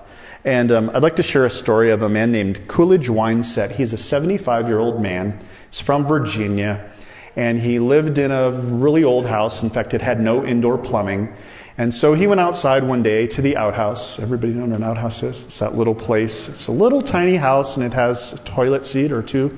And 0.46 0.72
um, 0.72 0.90
I'd 0.94 1.04
like 1.04 1.18
to 1.18 1.24
share 1.24 1.46
a 1.46 1.52
story 1.52 1.92
of 1.92 2.02
a 2.02 2.10
man 2.10 2.32
named 2.32 2.68
Coolidge 2.68 3.10
Winesett. 3.10 3.72
He's 3.72 3.94
a 3.94 3.98
75 3.98 4.68
year 4.68 4.80
old 4.80 5.02
man. 5.02 5.38
He's 5.70 5.82
from 5.82 6.08
Virginia. 6.08 6.90
And 7.36 7.60
he 7.60 7.78
lived 7.78 8.18
in 8.18 8.32
a 8.32 8.52
really 8.52 9.04
old 9.04 9.26
house. 9.26 9.62
In 9.62 9.70
fact, 9.70 9.94
it 9.94 10.02
had 10.02 10.20
no 10.20 10.44
indoor 10.44 10.78
plumbing. 10.78 11.34
And 11.80 11.94
so 11.94 12.14
he 12.14 12.28
went 12.28 12.42
outside 12.42 12.84
one 12.84 13.04
day 13.04 13.26
to 13.28 13.42
the 13.42 13.56
outhouse. 13.56 14.20
Everybody 14.20 14.52
know 14.52 14.66
what 14.66 14.76
an 14.76 14.84
outhouse 14.84 15.24
is? 15.24 15.46
It's 15.46 15.60
that 15.60 15.76
little 15.76 15.96
place. 15.96 16.50
It's 16.50 16.68
a 16.68 16.74
little 16.74 17.02
tiny 17.02 17.38
house 17.38 17.78
and 17.78 17.86
it 17.86 17.94
has 17.94 18.34
a 18.34 18.44
toilet 18.44 18.84
seat 18.84 19.14
or 19.14 19.24
two. 19.24 19.58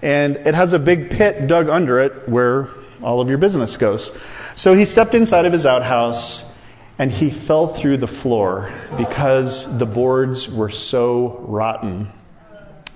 And 0.00 0.36
it 0.36 0.54
has 0.54 0.74
a 0.74 0.78
big 0.78 1.10
pit 1.10 1.48
dug 1.48 1.68
under 1.68 1.98
it 1.98 2.28
where 2.28 2.68
all 3.02 3.20
of 3.20 3.28
your 3.28 3.38
business 3.38 3.76
goes. 3.76 4.16
So 4.54 4.74
he 4.74 4.84
stepped 4.84 5.16
inside 5.16 5.44
of 5.44 5.52
his 5.52 5.66
outhouse 5.66 6.56
and 7.00 7.10
he 7.10 7.30
fell 7.30 7.66
through 7.66 7.96
the 7.96 8.06
floor 8.06 8.72
because 8.96 9.76
the 9.76 9.86
boards 9.86 10.48
were 10.48 10.70
so 10.70 11.44
rotten. 11.48 12.12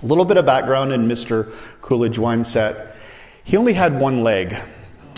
A 0.00 0.06
little 0.06 0.24
bit 0.24 0.36
of 0.36 0.46
background 0.46 0.92
in 0.92 1.08
Mr. 1.08 1.52
Coolidge 1.80 2.18
Winesett. 2.18 2.94
He 3.42 3.56
only 3.56 3.72
had 3.72 3.98
one 3.98 4.22
leg. 4.22 4.56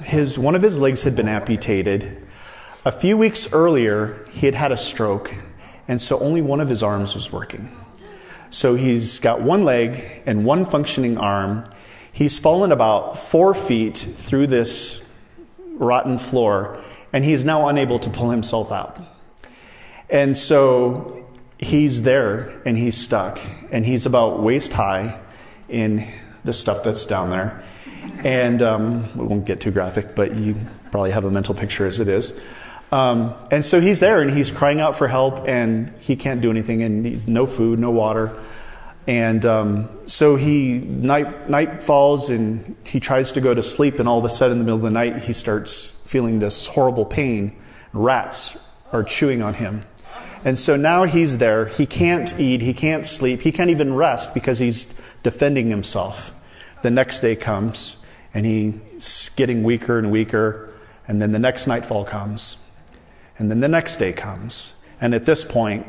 His, 0.04 0.38
one 0.38 0.54
of 0.54 0.62
his 0.62 0.78
legs 0.78 1.02
had 1.02 1.14
been 1.14 1.28
amputated 1.28 2.23
a 2.84 2.90
few 2.92 3.16
weeks 3.16 3.52
earlier, 3.52 4.26
he 4.30 4.46
had 4.46 4.54
had 4.54 4.72
a 4.72 4.76
stroke, 4.76 5.34
and 5.86 6.00
so 6.00 6.18
only 6.18 6.42
one 6.42 6.60
of 6.60 6.68
his 6.68 6.82
arms 6.82 7.14
was 7.14 7.32
working. 7.32 7.70
So 8.50 8.74
he's 8.74 9.18
got 9.20 9.40
one 9.40 9.64
leg 9.64 10.22
and 10.26 10.44
one 10.44 10.66
functioning 10.66 11.16
arm. 11.16 11.64
He's 12.12 12.38
fallen 12.38 12.72
about 12.72 13.18
four 13.18 13.54
feet 13.54 13.96
through 13.96 14.48
this 14.48 15.08
rotten 15.74 16.18
floor, 16.18 16.82
and 17.12 17.24
he's 17.24 17.44
now 17.44 17.68
unable 17.68 17.98
to 18.00 18.10
pull 18.10 18.30
himself 18.30 18.72
out. 18.72 19.00
And 20.10 20.36
so 20.36 21.24
he's 21.58 22.02
there 22.02 22.60
and 22.66 22.76
he's 22.76 22.96
stuck, 22.96 23.40
and 23.70 23.86
he's 23.86 24.06
about 24.06 24.42
waist 24.42 24.72
high 24.72 25.20
in 25.68 26.06
the 26.44 26.52
stuff 26.52 26.82
that's 26.82 27.06
down 27.06 27.30
there. 27.30 27.62
And 28.24 28.60
um, 28.60 29.16
we 29.16 29.24
won't 29.24 29.44
get 29.44 29.60
too 29.60 29.70
graphic, 29.70 30.14
but 30.14 30.34
you 30.34 30.56
probably 30.90 31.12
have 31.12 31.24
a 31.24 31.30
mental 31.30 31.54
picture 31.54 31.86
as 31.86 32.00
it 32.00 32.08
is. 32.08 32.42
Um, 32.92 33.34
and 33.50 33.64
so 33.64 33.80
he's 33.80 34.00
there 34.00 34.20
and 34.20 34.30
he's 34.30 34.52
crying 34.52 34.78
out 34.78 34.96
for 34.96 35.08
help 35.08 35.49
and 35.49 35.94
he 35.99 36.14
can't 36.14 36.42
do 36.42 36.50
anything 36.50 36.82
and 36.82 37.06
he's 37.06 37.26
no 37.26 37.46
food, 37.46 37.78
no 37.78 37.90
water. 37.90 38.38
And 39.06 39.44
um, 39.46 39.88
so 40.04 40.37
he 40.37 40.75
night 40.75 41.49
night 41.49 41.82
falls 41.82 42.28
and 42.28 42.76
he 42.84 43.00
tries 43.00 43.32
to 43.32 43.40
go 43.40 43.54
to 43.54 43.62
sleep 43.62 43.99
and 43.99 44.06
all 44.06 44.18
of 44.18 44.26
a 44.26 44.28
sudden 44.28 44.52
in 44.52 44.58
the 44.58 44.64
middle 44.64 44.76
of 44.76 44.82
the 44.82 44.90
night 44.90 45.22
he 45.22 45.32
starts 45.32 45.87
feeling 46.04 46.38
this 46.38 46.66
horrible 46.66 47.06
pain. 47.06 47.56
Rats 47.94 48.62
are 48.92 49.02
chewing 49.02 49.42
on 49.42 49.54
him. 49.54 49.84
And 50.44 50.58
so 50.58 50.76
now 50.76 51.04
he's 51.04 51.38
there. 51.38 51.66
He 51.66 51.87
can't 51.87 52.38
eat. 52.38 52.61
He 52.61 52.75
can't 52.75 53.06
sleep. 53.06 53.40
He 53.40 53.52
can't 53.52 53.70
even 53.70 53.94
rest 53.94 54.34
because 54.34 54.58
he's 54.58 55.00
defending 55.22 55.70
himself. 55.70 56.30
The 56.82 56.90
next 56.90 57.20
day 57.20 57.37
comes 57.37 58.04
and 58.34 58.44
he's 58.44 59.30
getting 59.37 59.62
weaker 59.62 59.99
and 59.99 60.11
weaker. 60.11 60.68
And 61.08 61.22
then 61.22 61.32
the 61.32 61.38
next 61.38 61.66
nightfall 61.66 62.04
comes 62.04 62.62
and 63.38 63.50
then 63.50 63.60
the 63.60 63.68
next 63.68 63.96
day 63.96 64.12
comes. 64.12 64.74
And 65.00 65.14
at 65.14 65.26
this 65.26 65.44
point, 65.44 65.86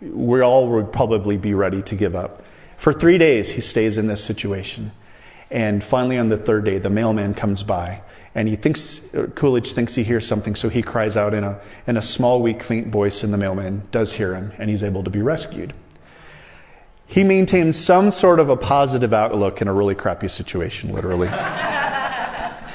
we 0.00 0.40
all 0.40 0.68
would 0.68 0.92
probably 0.92 1.36
be 1.36 1.54
ready 1.54 1.82
to 1.82 1.94
give 1.94 2.14
up. 2.14 2.42
For 2.76 2.92
three 2.92 3.18
days, 3.18 3.50
he 3.50 3.60
stays 3.60 3.98
in 3.98 4.06
this 4.06 4.22
situation. 4.22 4.92
And 5.50 5.82
finally, 5.82 6.18
on 6.18 6.28
the 6.28 6.36
third 6.36 6.64
day, 6.64 6.78
the 6.78 6.90
mailman 6.90 7.34
comes 7.34 7.62
by. 7.62 8.02
And 8.34 8.48
he 8.48 8.56
thinks, 8.56 9.14
Coolidge 9.36 9.72
thinks 9.72 9.94
he 9.94 10.02
hears 10.02 10.26
something, 10.26 10.56
so 10.56 10.68
he 10.68 10.82
cries 10.82 11.16
out 11.16 11.34
in 11.34 11.44
a, 11.44 11.60
in 11.86 11.96
a 11.96 12.02
small, 12.02 12.42
weak, 12.42 12.62
faint 12.62 12.88
voice, 12.88 13.22
and 13.22 13.32
the 13.32 13.38
mailman 13.38 13.82
does 13.92 14.12
hear 14.12 14.34
him, 14.34 14.52
and 14.58 14.68
he's 14.68 14.82
able 14.82 15.04
to 15.04 15.10
be 15.10 15.22
rescued. 15.22 15.72
He 17.06 17.22
maintains 17.22 17.78
some 17.78 18.10
sort 18.10 18.40
of 18.40 18.48
a 18.48 18.56
positive 18.56 19.14
outlook 19.14 19.62
in 19.62 19.68
a 19.68 19.72
really 19.72 19.94
crappy 19.94 20.26
situation, 20.26 20.92
literally. 20.92 21.28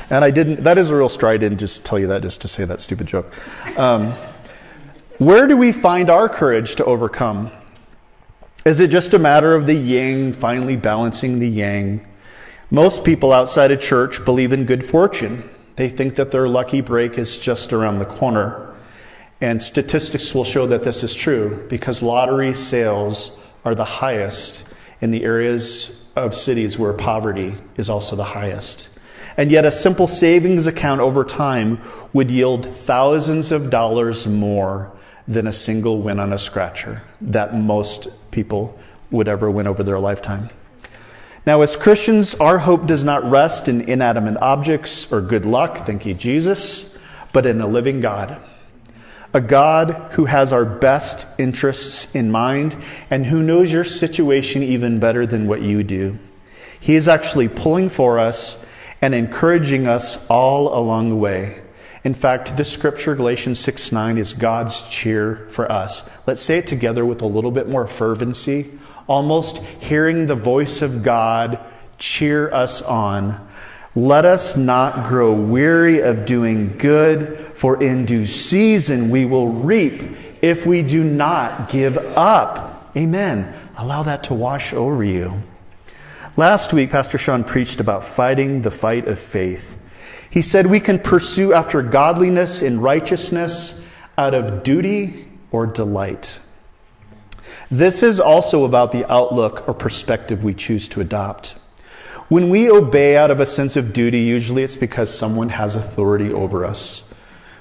And 0.10 0.26
I 0.26 0.32
didn't, 0.32 0.64
that 0.64 0.78
is 0.78 0.90
a 0.90 0.96
real 0.96 1.10
stride. 1.10 1.36
I 1.36 1.38
didn't 1.38 1.60
just 1.60 1.86
tell 1.86 2.00
you 2.00 2.08
that 2.08 2.22
just 2.22 2.42
to 2.42 2.48
say 2.48 2.66
that 2.66 2.82
stupid 2.82 3.08
joke. 3.08 3.32
Um, 3.78 4.14
where 5.20 5.48
do 5.48 5.56
we 5.56 5.72
find 5.72 6.10
our 6.10 6.28
courage 6.30 6.76
to 6.76 6.86
overcome? 6.86 7.52
Is 8.66 8.80
it 8.80 8.90
just 8.90 9.14
a 9.14 9.20
matter 9.20 9.54
of 9.56 9.66
the 9.66 9.74
yin 9.74 10.34
finally 10.34 10.76
balancing 10.76 11.40
the 11.40 11.48
yang? 11.48 12.06
Most 12.72 13.04
people 13.04 13.34
outside 13.34 13.72
of 13.72 13.82
church 13.82 14.24
believe 14.26 14.54
in 14.54 14.66
good 14.66 14.90
fortune. 14.90 15.44
They 15.76 15.90
think 15.90 16.16
that 16.16 16.32
their 16.32 16.48
lucky 16.48 16.82
break 16.82 17.18
is 17.18 17.38
just 17.38 17.72
around 17.72 18.00
the 18.00 18.06
corner. 18.06 18.76
And 19.42 19.62
statistics 19.62 20.36
will 20.36 20.44
show 20.44 20.68
that 20.68 20.84
this 20.84 21.04
is 21.04 21.14
true 21.16 21.66
because 21.70 22.04
lottery 22.04 22.54
sales 22.54 23.46
are 23.64 23.76
the 23.76 23.86
highest 23.86 24.72
in 25.02 25.12
the 25.12 25.24
areas 25.24 26.12
of 26.16 26.36
cities 26.36 26.78
where 26.78 26.94
poverty 26.94 27.56
is 27.78 27.90
also 27.90 28.16
the 28.16 28.24
highest. 28.24 28.90
And 29.40 29.54
yet, 29.54 29.64
a 29.64 29.72
simple 29.72 30.10
savings 30.10 30.68
account 30.68 31.00
over 31.00 31.24
time 31.24 31.80
would 32.12 32.30
yield 32.30 32.76
thousands 32.76 33.54
of 33.54 33.70
dollars 33.70 34.28
more 34.28 34.92
than 35.30 35.48
a 35.48 35.54
single 35.54 36.02
win 36.02 36.20
on 36.20 36.34
a 36.34 36.38
scratcher 36.38 37.04
that 37.22 37.56
most 37.56 38.10
people 38.32 38.78
would 39.12 39.30
ever 39.30 39.50
win 39.50 39.66
over 39.66 39.82
their 39.82 39.98
lifetime. 39.98 40.50
Now, 41.46 41.62
as 41.62 41.78
Christians, 41.78 42.36
our 42.36 42.58
hope 42.58 42.86
does 42.86 43.06
not 43.06 43.32
rest 43.32 43.70
in 43.70 43.80
inanimate 43.80 44.36
objects 44.42 45.10
or 45.10 45.22
good 45.22 45.46
luck, 45.46 45.86
thank 45.86 46.06
you, 46.06 46.16
Jesus, 46.16 46.98
but 47.32 47.46
in 47.46 47.62
a 47.62 47.68
living 47.68 48.02
God. 48.02 48.42
A 49.34 49.40
God 49.40 50.12
who 50.16 50.26
has 50.26 50.52
our 50.52 50.66
best 50.66 51.26
interests 51.40 52.14
in 52.14 52.30
mind 52.30 52.76
and 53.10 53.26
who 53.26 53.42
knows 53.42 53.72
your 53.72 53.86
situation 53.86 54.64
even 54.64 55.00
better 55.00 55.26
than 55.26 55.48
what 55.48 55.62
you 55.62 55.82
do. 55.82 56.20
He 56.78 56.96
is 56.96 57.08
actually 57.08 57.48
pulling 57.48 57.88
for 57.88 58.20
us 58.20 58.66
and 59.02 59.14
encouraging 59.14 59.88
us 59.88 60.28
all 60.28 60.78
along 60.78 61.10
the 61.10 61.16
way. 61.16 61.62
In 62.04 62.14
fact, 62.14 62.56
this 62.56 62.72
scripture, 62.72 63.16
Galatians 63.16 63.60
6 63.60 63.92
9, 63.92 64.18
is 64.18 64.34
God's 64.34 64.82
cheer 64.90 65.48
for 65.50 65.70
us. 65.72 66.10
Let's 66.26 66.42
say 66.42 66.60
it 66.60 66.68
together 66.68 67.06
with 67.06 67.22
a 67.22 67.28
little 67.28 67.52
bit 67.52 67.68
more 67.68 67.88
fervency, 67.88 68.72
almost 69.08 69.58
hearing 69.58 70.26
the 70.26 70.36
voice 70.36 70.82
of 70.82 71.04
God 71.04 71.60
cheer 71.98 72.52
us 72.54 72.82
on. 72.82 73.48
Let 73.96 74.24
us 74.24 74.56
not 74.56 75.08
grow 75.08 75.34
weary 75.34 76.02
of 76.02 76.26
doing 76.26 76.78
good, 76.78 77.52
for 77.56 77.82
in 77.84 78.06
due 78.06 78.28
season 78.28 79.10
we 79.10 79.26
will 79.26 79.50
reap 79.50 80.04
if 80.42 80.66
we 80.66 80.84
do 80.84 81.04
not 81.04 81.70
give 81.70 81.98
up. 81.98 82.92
Amen. 82.96 83.54
Allow 83.78 84.04
that 84.04 84.24
to 84.26 84.34
wash 84.34 84.74
over 84.74 85.04
you. 85.04 85.44
Last 86.40 86.72
week, 86.72 86.92
Pastor 86.92 87.18
Sean 87.18 87.44
preached 87.44 87.82
about 87.82 88.06
fighting 88.06 88.62
the 88.62 88.72
fight 88.72 89.10
of 89.10 89.20
faith. 89.20 89.76
He 90.30 90.42
said 90.42 90.68
we 90.68 90.80
can 90.80 90.98
pursue 90.98 91.52
after 91.52 91.82
godliness 91.82 92.62
and 92.62 92.82
righteousness 92.82 93.86
out 94.18 94.34
of 94.34 94.64
duty 94.64 95.28
or 95.52 95.66
delight. 95.66 96.40
This 97.70 98.02
is 98.04 98.22
also 98.22 98.64
about 98.64 98.94
the 98.94 99.06
outlook 99.12 99.68
or 99.68 99.74
perspective 99.74 100.42
we 100.42 100.54
choose 100.54 100.88
to 100.88 101.02
adopt. 101.02 101.56
When 102.30 102.50
we 102.50 102.72
obey 102.72 103.18
out 103.18 103.32
of 103.32 103.42
a 103.42 103.46
sense 103.46 103.76
of 103.76 103.92
duty, 103.92 104.20
usually 104.22 104.64
it's 104.64 104.78
because 104.78 105.14
someone 105.14 105.50
has 105.50 105.76
authority 105.76 106.32
over 106.32 106.64
us. 106.64 107.04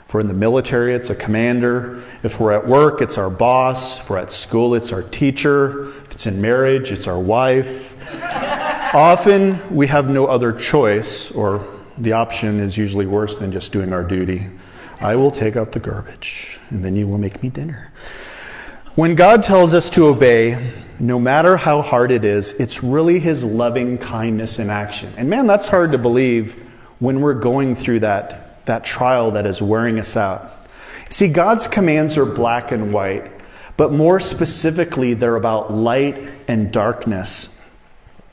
If 0.06 0.14
we're 0.14 0.20
in 0.20 0.28
the 0.28 0.34
military, 0.34 0.94
it's 0.94 1.10
a 1.10 1.16
commander. 1.16 2.04
If 2.22 2.38
we're 2.38 2.52
at 2.52 2.68
work, 2.68 3.02
it's 3.02 3.18
our 3.18 3.28
boss. 3.28 3.98
If 3.98 4.08
we're 4.08 4.18
at 4.18 4.30
school, 4.30 4.76
it's 4.76 4.92
our 4.92 5.02
teacher. 5.02 5.88
If 6.04 6.12
it's 6.12 6.26
in 6.28 6.40
marriage, 6.40 6.92
it's 6.92 7.08
our 7.08 7.18
wife. 7.18 7.96
Often 8.94 9.74
we 9.74 9.86
have 9.88 10.08
no 10.08 10.26
other 10.26 10.52
choice, 10.52 11.30
or 11.32 11.66
the 11.98 12.12
option 12.12 12.58
is 12.58 12.76
usually 12.76 13.06
worse 13.06 13.36
than 13.36 13.52
just 13.52 13.72
doing 13.72 13.92
our 13.92 14.02
duty. 14.02 14.46
I 15.00 15.16
will 15.16 15.30
take 15.30 15.56
out 15.56 15.72
the 15.72 15.80
garbage, 15.80 16.58
and 16.70 16.84
then 16.84 16.96
you 16.96 17.06
will 17.06 17.18
make 17.18 17.42
me 17.42 17.50
dinner. 17.50 17.92
When 18.94 19.14
God 19.14 19.42
tells 19.42 19.74
us 19.74 19.90
to 19.90 20.06
obey, 20.06 20.72
no 20.98 21.18
matter 21.18 21.56
how 21.56 21.82
hard 21.82 22.10
it 22.10 22.24
is, 22.24 22.52
it's 22.54 22.82
really 22.82 23.20
His 23.20 23.44
loving 23.44 23.98
kindness 23.98 24.58
in 24.58 24.70
action. 24.70 25.12
And 25.16 25.28
man, 25.28 25.46
that's 25.46 25.68
hard 25.68 25.92
to 25.92 25.98
believe 25.98 26.54
when 26.98 27.20
we're 27.20 27.34
going 27.34 27.76
through 27.76 28.00
that, 28.00 28.64
that 28.66 28.84
trial 28.84 29.32
that 29.32 29.46
is 29.46 29.60
wearing 29.62 30.00
us 30.00 30.16
out. 30.16 30.66
See, 31.10 31.28
God's 31.28 31.66
commands 31.66 32.16
are 32.16 32.26
black 32.26 32.72
and 32.72 32.92
white, 32.92 33.30
but 33.76 33.92
more 33.92 34.18
specifically, 34.18 35.14
they're 35.14 35.36
about 35.36 35.72
light 35.72 36.28
and 36.48 36.72
darkness. 36.72 37.50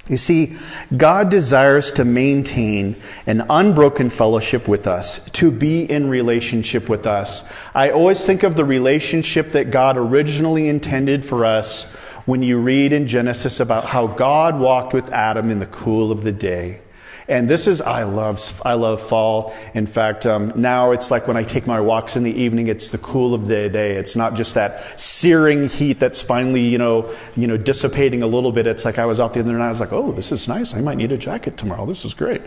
You 0.07 0.17
see, 0.17 0.55
God 0.95 1.31
desires 1.31 1.91
to 1.93 2.05
maintain 2.05 3.01
an 3.25 3.43
unbroken 3.49 4.11
fellowship 4.11 4.67
with 4.67 4.85
us, 4.85 5.27
to 5.31 5.49
be 5.49 5.83
in 5.83 6.09
relationship 6.09 6.87
with 6.87 7.07
us. 7.07 7.49
I 7.73 7.89
always 7.89 8.23
think 8.23 8.43
of 8.43 8.55
the 8.55 8.65
relationship 8.65 9.53
that 9.53 9.71
God 9.71 9.97
originally 9.97 10.67
intended 10.67 11.25
for 11.25 11.43
us 11.43 11.91
when 12.25 12.43
you 12.43 12.59
read 12.59 12.93
in 12.93 13.07
Genesis 13.07 13.59
about 13.59 13.85
how 13.85 14.05
God 14.05 14.59
walked 14.59 14.93
with 14.93 15.11
Adam 15.11 15.49
in 15.49 15.59
the 15.59 15.65
cool 15.65 16.11
of 16.11 16.23
the 16.23 16.31
day. 16.31 16.81
And 17.27 17.49
this 17.49 17.65
is, 17.65 17.81
I 17.81 18.03
love, 18.03 18.61
I 18.63 18.73
love 18.73 19.01
fall. 19.01 19.55
In 19.73 19.87
fact, 19.87 20.27
um, 20.27 20.53
now 20.55 20.91
it's 20.91 21.09
like 21.09 21.27
when 21.27 21.37
I 21.37 21.43
take 21.43 21.65
my 21.65 21.79
walks 21.79 22.15
in 22.15 22.21
the 22.21 22.31
evening, 22.31 22.67
it's 22.67 22.89
the 22.89 22.99
cool 22.99 23.33
of 23.33 23.47
the 23.47 23.67
day. 23.67 23.93
It's 23.93 24.15
not 24.15 24.35
just 24.35 24.53
that 24.53 24.99
searing 24.99 25.67
heat 25.67 25.99
that's 25.99 26.21
finally, 26.21 26.61
you 26.61 26.77
know, 26.77 27.09
you 27.35 27.47
know, 27.47 27.57
dissipating 27.57 28.21
a 28.21 28.27
little 28.27 28.51
bit. 28.51 28.67
It's 28.67 28.85
like 28.85 28.99
I 28.99 29.07
was 29.07 29.19
out 29.19 29.33
the 29.33 29.39
other 29.39 29.53
night, 29.53 29.65
I 29.65 29.69
was 29.69 29.79
like, 29.79 29.91
oh, 29.91 30.11
this 30.11 30.31
is 30.31 30.47
nice. 30.47 30.75
I 30.75 30.81
might 30.81 30.97
need 30.97 31.11
a 31.11 31.17
jacket 31.17 31.57
tomorrow. 31.57 31.87
This 31.87 32.05
is 32.05 32.13
great. 32.13 32.43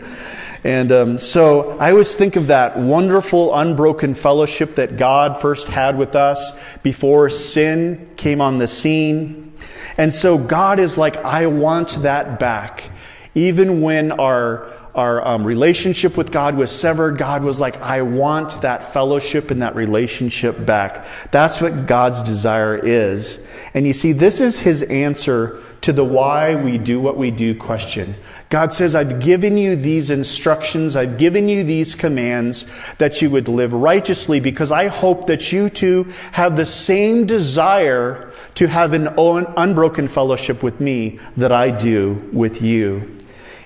And 0.63 0.91
um, 0.93 1.19
so 1.19 1.77
I 1.77 1.91
always 1.91 2.15
think 2.15 2.37
of 2.37 2.47
that 2.47 2.77
wonderful, 2.77 3.53
unbroken 3.55 4.13
fellowship 4.13 4.75
that 4.75 4.95
God 4.95 5.41
first 5.41 5.67
had 5.67 5.97
with 5.97 6.15
us 6.15 6.57
before 6.83 7.29
sin 7.29 8.09
came 8.15 8.39
on 8.39 8.59
the 8.59 8.67
scene. 8.67 9.53
And 9.97 10.13
so 10.13 10.37
God 10.37 10.79
is 10.79 10.97
like, 10.97 11.17
I 11.17 11.47
want 11.47 11.89
that 12.01 12.39
back. 12.39 12.91
Even 13.35 13.81
when 13.81 14.11
our, 14.11 14.73
our 14.95 15.25
um, 15.25 15.45
relationship 15.45 16.17
with 16.17 16.31
God 16.31 16.55
was 16.55 16.71
severed, 16.71 17.17
God 17.17 17.43
was 17.43 17.61
like, 17.61 17.77
I 17.81 18.01
want 18.01 18.61
that 18.61 18.93
fellowship 18.93 19.51
and 19.51 19.61
that 19.61 19.75
relationship 19.75 20.65
back. 20.65 21.05
That's 21.31 21.61
what 21.61 21.85
God's 21.85 22.21
desire 22.21 22.77
is. 22.77 23.45
And 23.73 23.85
you 23.85 23.93
see, 23.93 24.13
this 24.13 24.39
is 24.39 24.59
his 24.59 24.83
answer 24.83 25.61
to 25.81 25.93
the 25.93 26.03
why 26.03 26.61
we 26.61 26.77
do 26.77 26.99
what 26.99 27.17
we 27.17 27.31
do 27.31 27.55
question. 27.55 28.15
God 28.49 28.73
says, 28.73 28.95
I've 28.95 29.19
given 29.19 29.57
you 29.57 29.75
these 29.75 30.09
instructions, 30.09 30.95
I've 30.95 31.17
given 31.17 31.47
you 31.47 31.63
these 31.63 31.95
commands 31.95 32.69
that 32.97 33.21
you 33.21 33.29
would 33.29 33.47
live 33.47 33.71
righteously 33.73 34.39
because 34.39 34.71
I 34.71 34.87
hope 34.87 35.27
that 35.27 35.51
you 35.51 35.69
too 35.69 36.11
have 36.31 36.57
the 36.57 36.65
same 36.65 37.25
desire 37.25 38.31
to 38.55 38.67
have 38.67 38.93
an 38.93 39.07
unbroken 39.17 40.07
fellowship 40.07 40.63
with 40.63 40.81
me 40.81 41.19
that 41.37 41.51
I 41.51 41.69
do 41.69 42.29
with 42.33 42.61
you. 42.61 43.18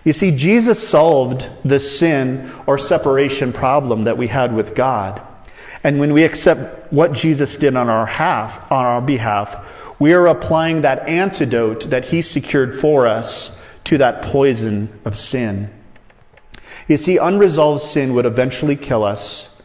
You 0.03 0.13
see, 0.13 0.36
Jesus 0.36 0.86
solved 0.86 1.48
the 1.63 1.79
sin 1.79 2.51
or 2.67 2.77
separation 2.77 3.53
problem 3.53 4.03
that 4.03 4.17
we 4.17 4.27
had 4.27 4.53
with 4.53 4.75
God. 4.75 5.22
And 5.83 6.00
when 6.00 6.13
we 6.13 6.24
accept 6.24 6.91
what 6.91 7.13
Jesus 7.13 7.57
did 7.57 7.75
on 7.75 7.89
our 7.89 8.05
half, 8.05 8.72
on 8.72 8.86
our 8.86 9.01
behalf, 9.01 9.65
we 10.00 10.13
are 10.13 10.27
applying 10.27 10.81
that 10.81 11.07
antidote 11.07 11.89
that 11.89 12.05
he 12.05 12.22
secured 12.22 12.79
for 12.79 13.07
us 13.07 13.62
to 13.86 13.98
that 13.98 14.22
poison 14.24 14.89
of 15.05 15.17
sin. 15.17 15.69
You 16.88 16.98
see, 16.98 17.17
unresolved 17.17 17.81
sin 17.81 18.13
would 18.13 18.25
eventually 18.25 18.75
kill 18.75 19.03
us 19.03 19.62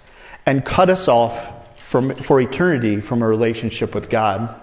and 0.47 0.65
cut 0.65 0.89
us 0.89 1.09
off 1.09 1.53
from, 1.81 2.15
for 2.17 2.41
eternity 2.41 3.01
from 3.01 3.23
a 3.23 3.29
relationship 3.29 3.95
with 3.95 4.09
God. 4.09 4.55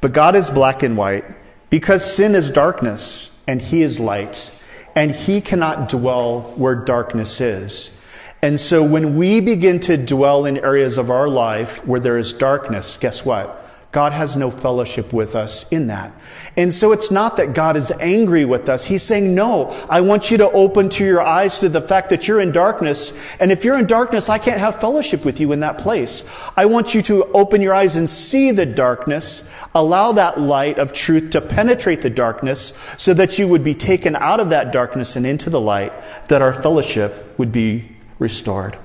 But 0.00 0.12
God 0.12 0.34
is 0.34 0.50
black 0.50 0.82
and 0.82 0.96
white 0.96 1.24
because 1.70 2.04
sin 2.04 2.34
is 2.34 2.50
darkness 2.50 3.38
and 3.46 3.62
he 3.62 3.82
is 3.82 3.98
light 3.98 4.50
and 4.94 5.10
he 5.10 5.40
cannot 5.40 5.88
dwell 5.88 6.52
where 6.56 6.74
darkness 6.74 7.40
is. 7.40 8.04
And 8.42 8.60
so 8.60 8.82
when 8.82 9.16
we 9.16 9.40
begin 9.40 9.80
to 9.80 9.96
dwell 9.96 10.44
in 10.44 10.58
areas 10.58 10.98
of 10.98 11.10
our 11.10 11.28
life 11.28 11.84
where 11.86 12.00
there 12.00 12.18
is 12.18 12.32
darkness, 12.32 12.96
guess 12.98 13.24
what? 13.24 13.63
God 13.94 14.12
has 14.12 14.34
no 14.34 14.50
fellowship 14.50 15.12
with 15.12 15.36
us 15.36 15.70
in 15.70 15.86
that. 15.86 16.12
And 16.56 16.74
so 16.74 16.90
it's 16.90 17.12
not 17.12 17.36
that 17.36 17.54
God 17.54 17.76
is 17.76 17.92
angry 18.00 18.44
with 18.44 18.68
us. 18.68 18.84
He's 18.84 19.04
saying, 19.04 19.36
no, 19.36 19.68
I 19.88 20.00
want 20.00 20.32
you 20.32 20.38
to 20.38 20.50
open 20.50 20.88
to 20.88 21.04
your 21.04 21.22
eyes 21.22 21.60
to 21.60 21.68
the 21.68 21.80
fact 21.80 22.10
that 22.10 22.26
you're 22.26 22.40
in 22.40 22.50
darkness. 22.50 23.16
And 23.38 23.52
if 23.52 23.64
you're 23.64 23.78
in 23.78 23.86
darkness, 23.86 24.28
I 24.28 24.38
can't 24.38 24.58
have 24.58 24.80
fellowship 24.80 25.24
with 25.24 25.38
you 25.38 25.52
in 25.52 25.60
that 25.60 25.78
place. 25.78 26.28
I 26.56 26.66
want 26.66 26.92
you 26.92 27.02
to 27.02 27.24
open 27.34 27.62
your 27.62 27.72
eyes 27.72 27.94
and 27.94 28.10
see 28.10 28.50
the 28.50 28.66
darkness, 28.66 29.48
allow 29.76 30.10
that 30.10 30.40
light 30.40 30.80
of 30.80 30.92
truth 30.92 31.30
to 31.30 31.40
penetrate 31.40 32.02
the 32.02 32.10
darkness 32.10 32.72
so 32.98 33.14
that 33.14 33.38
you 33.38 33.46
would 33.46 33.62
be 33.62 33.76
taken 33.76 34.16
out 34.16 34.40
of 34.40 34.48
that 34.48 34.72
darkness 34.72 35.14
and 35.14 35.24
into 35.24 35.50
the 35.50 35.60
light, 35.60 35.92
that 36.26 36.42
our 36.42 36.52
fellowship 36.52 37.38
would 37.38 37.52
be 37.52 37.92
restored. 38.18 38.76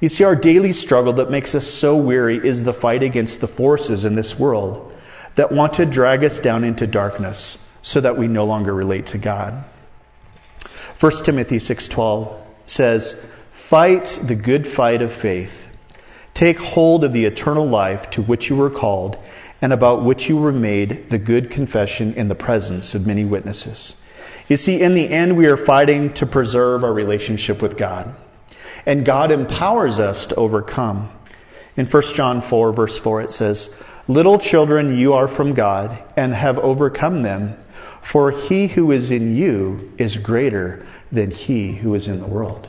You 0.00 0.10
see, 0.10 0.24
our 0.24 0.36
daily 0.36 0.74
struggle 0.74 1.14
that 1.14 1.30
makes 1.30 1.54
us 1.54 1.66
so 1.66 1.96
weary 1.96 2.46
is 2.46 2.64
the 2.64 2.74
fight 2.74 3.02
against 3.02 3.40
the 3.40 3.48
forces 3.48 4.04
in 4.04 4.14
this 4.14 4.38
world 4.38 4.92
that 5.36 5.52
want 5.52 5.72
to 5.74 5.86
drag 5.86 6.22
us 6.22 6.38
down 6.38 6.64
into 6.64 6.86
darkness 6.86 7.66
so 7.82 8.00
that 8.00 8.18
we 8.18 8.28
no 8.28 8.44
longer 8.44 8.74
relate 8.74 9.06
to 9.06 9.18
God. 9.18 9.64
1 10.98 11.24
Timothy 11.24 11.58
6:12 11.58 12.34
says, 12.66 13.16
"Fight 13.52 14.18
the 14.22 14.34
good 14.34 14.66
fight 14.66 15.00
of 15.00 15.12
faith. 15.12 15.66
Take 16.34 16.58
hold 16.58 17.02
of 17.02 17.14
the 17.14 17.24
eternal 17.24 17.66
life 17.66 18.10
to 18.10 18.22
which 18.22 18.50
you 18.50 18.56
were 18.56 18.70
called 18.70 19.16
and 19.62 19.72
about 19.72 20.04
which 20.04 20.28
you 20.28 20.36
were 20.36 20.52
made 20.52 21.08
the 21.08 21.18
good 21.18 21.50
confession 21.50 22.12
in 22.14 22.28
the 22.28 22.34
presence 22.34 22.94
of 22.94 23.06
many 23.06 23.24
witnesses." 23.24 23.94
You 24.46 24.58
see, 24.58 24.80
in 24.80 24.94
the 24.94 25.10
end 25.10 25.38
we 25.38 25.46
are 25.46 25.56
fighting 25.56 26.12
to 26.14 26.26
preserve 26.26 26.84
our 26.84 26.92
relationship 26.92 27.62
with 27.62 27.78
God 27.78 28.14
and 28.86 29.04
God 29.04 29.32
empowers 29.32 29.98
us 29.98 30.24
to 30.26 30.34
overcome. 30.36 31.10
In 31.76 31.86
1 31.86 32.02
John 32.14 32.40
4, 32.40 32.72
verse 32.72 32.96
4, 32.96 33.22
it 33.22 33.32
says, 33.32 33.74
Little 34.08 34.38
children, 34.38 34.96
you 34.96 35.12
are 35.12 35.26
from 35.26 35.52
God 35.52 35.98
and 36.16 36.32
have 36.32 36.58
overcome 36.60 37.22
them, 37.22 37.58
for 38.00 38.30
he 38.30 38.68
who 38.68 38.92
is 38.92 39.10
in 39.10 39.36
you 39.36 39.92
is 39.98 40.16
greater 40.16 40.86
than 41.10 41.32
he 41.32 41.74
who 41.74 41.94
is 41.94 42.06
in 42.06 42.20
the 42.20 42.26
world. 42.26 42.68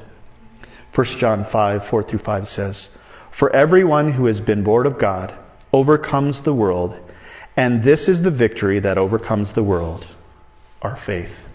1 0.93 1.05
John 1.05 1.45
5, 1.45 1.85
4 1.85 2.03
through 2.03 2.19
5 2.19 2.47
says, 2.47 2.97
For 3.29 3.55
everyone 3.55 4.13
who 4.13 4.25
has 4.25 4.39
been 4.39 4.63
born 4.63 4.87
of 4.87 4.97
God 4.97 5.31
overcomes 5.71 6.41
the 6.41 6.55
world, 6.55 6.97
and 7.55 7.83
this 7.83 8.09
is 8.09 8.23
the 8.23 8.31
victory 8.31 8.79
that 8.79 8.97
overcomes 8.97 9.53
the 9.53 9.63
world 9.63 10.07
our 10.81 10.95
faith. 10.95 11.47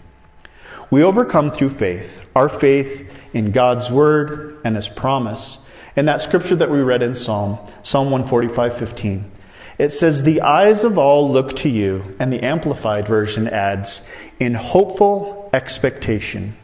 We 0.89 1.01
overcome 1.01 1.49
through 1.49 1.71
faith. 1.71 2.21
Our 2.35 2.49
faith 2.49 3.09
in 3.33 3.51
God's 3.51 3.91
word 3.91 4.59
and 4.63 4.75
his 4.75 4.89
promise. 4.89 5.57
In 5.95 6.05
that 6.05 6.21
scripture 6.21 6.55
that 6.55 6.71
we 6.71 6.79
read 6.79 7.01
in 7.01 7.15
Psalm, 7.15 7.57
Psalm 7.83 8.11
145 8.11 8.77
15, 8.77 9.31
it 9.77 9.91
says, 9.91 10.23
The 10.23 10.41
eyes 10.41 10.83
of 10.83 10.97
all 10.97 11.31
look 11.31 11.55
to 11.57 11.69
you, 11.69 12.15
and 12.19 12.31
the 12.31 12.43
Amplified 12.43 13.07
Version 13.07 13.47
adds, 13.47 14.07
in 14.39 14.53
hopeful 14.55 15.49
expectation, 15.53 16.55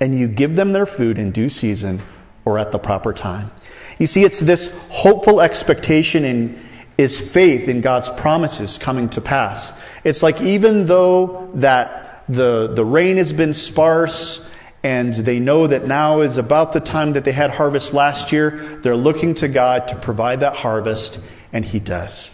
and 0.00 0.18
you 0.18 0.28
give 0.28 0.56
them 0.56 0.72
their 0.72 0.86
food 0.86 1.18
in 1.18 1.30
due 1.30 1.48
season 1.48 2.02
or 2.44 2.58
at 2.58 2.72
the 2.72 2.78
proper 2.78 3.12
time. 3.12 3.50
You 3.98 4.06
see, 4.06 4.24
it's 4.24 4.40
this 4.40 4.76
hopeful 4.88 5.40
expectation 5.40 6.24
in 6.24 6.66
is 6.98 7.20
faith 7.20 7.68
in 7.68 7.80
God's 7.82 8.08
promises 8.08 8.78
coming 8.78 9.08
to 9.10 9.20
pass. 9.20 9.78
It's 10.02 10.22
like 10.22 10.40
even 10.40 10.86
though 10.86 11.50
that 11.54 12.24
the, 12.28 12.72
the 12.72 12.84
rain 12.84 13.18
has 13.18 13.32
been 13.32 13.52
sparse, 13.52 14.50
and 14.86 15.12
they 15.12 15.40
know 15.40 15.66
that 15.66 15.84
now 15.84 16.20
is 16.20 16.38
about 16.38 16.72
the 16.72 16.78
time 16.78 17.14
that 17.14 17.24
they 17.24 17.32
had 17.32 17.50
harvest 17.50 17.92
last 17.92 18.30
year. 18.30 18.78
They're 18.82 18.94
looking 18.94 19.34
to 19.34 19.48
God 19.48 19.88
to 19.88 19.96
provide 19.96 20.38
that 20.40 20.54
harvest, 20.54 21.26
and 21.52 21.64
He 21.64 21.80
does. 21.80 22.30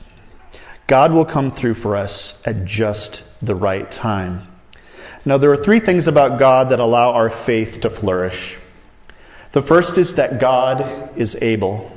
God 0.86 1.12
will 1.12 1.24
come 1.24 1.50
through 1.50 1.72
for 1.72 1.96
us 1.96 2.42
at 2.44 2.66
just 2.66 3.24
the 3.40 3.54
right 3.54 3.90
time. 3.90 4.46
Now, 5.24 5.38
there 5.38 5.50
are 5.50 5.56
three 5.56 5.80
things 5.80 6.06
about 6.06 6.38
God 6.38 6.68
that 6.68 6.78
allow 6.78 7.12
our 7.12 7.30
faith 7.30 7.80
to 7.80 7.88
flourish. 7.88 8.58
The 9.52 9.62
first 9.62 9.96
is 9.96 10.16
that 10.16 10.38
God 10.38 11.16
is 11.16 11.40
able. 11.40 11.90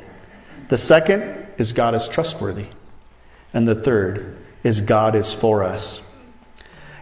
The 0.69 0.77
second 0.77 1.49
is 1.57 1.73
God 1.73 1.95
is 1.95 2.07
trustworthy. 2.07 2.67
And 3.53 3.67
the 3.67 3.75
third 3.75 4.37
is 4.63 4.79
God 4.79 5.15
is 5.15 5.33
for 5.33 5.63
us. 5.63 6.01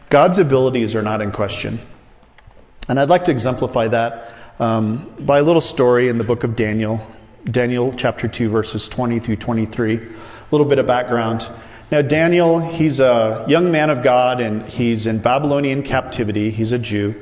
God's 0.09 0.39
abilities 0.39 0.95
are 0.95 1.03
not 1.03 1.21
in 1.21 1.31
question. 1.31 1.79
And 2.89 2.99
I'd 2.99 3.09
like 3.09 3.25
to 3.25 3.31
exemplify 3.31 3.87
that 3.89 4.33
um, 4.59 5.09
by 5.19 5.39
a 5.39 5.43
little 5.43 5.61
story 5.61 6.09
in 6.09 6.17
the 6.17 6.25
book 6.25 6.43
of 6.43 6.57
Daniel, 6.57 6.99
Daniel 7.45 7.93
chapter 7.95 8.27
2, 8.27 8.49
verses 8.49 8.89
20 8.89 9.19
through 9.19 9.37
23. 9.37 9.95
A 9.95 9.99
little 10.51 10.67
bit 10.67 10.79
of 10.79 10.85
background. 10.85 11.47
Now, 11.91 12.01
Daniel, 12.01 12.59
he's 12.59 12.99
a 12.99 13.45
young 13.47 13.71
man 13.71 13.89
of 13.89 14.03
God 14.03 14.41
and 14.41 14.63
he's 14.63 15.05
in 15.07 15.19
Babylonian 15.19 15.83
captivity. 15.83 16.51
He's 16.51 16.73
a 16.73 16.79
Jew. 16.79 17.15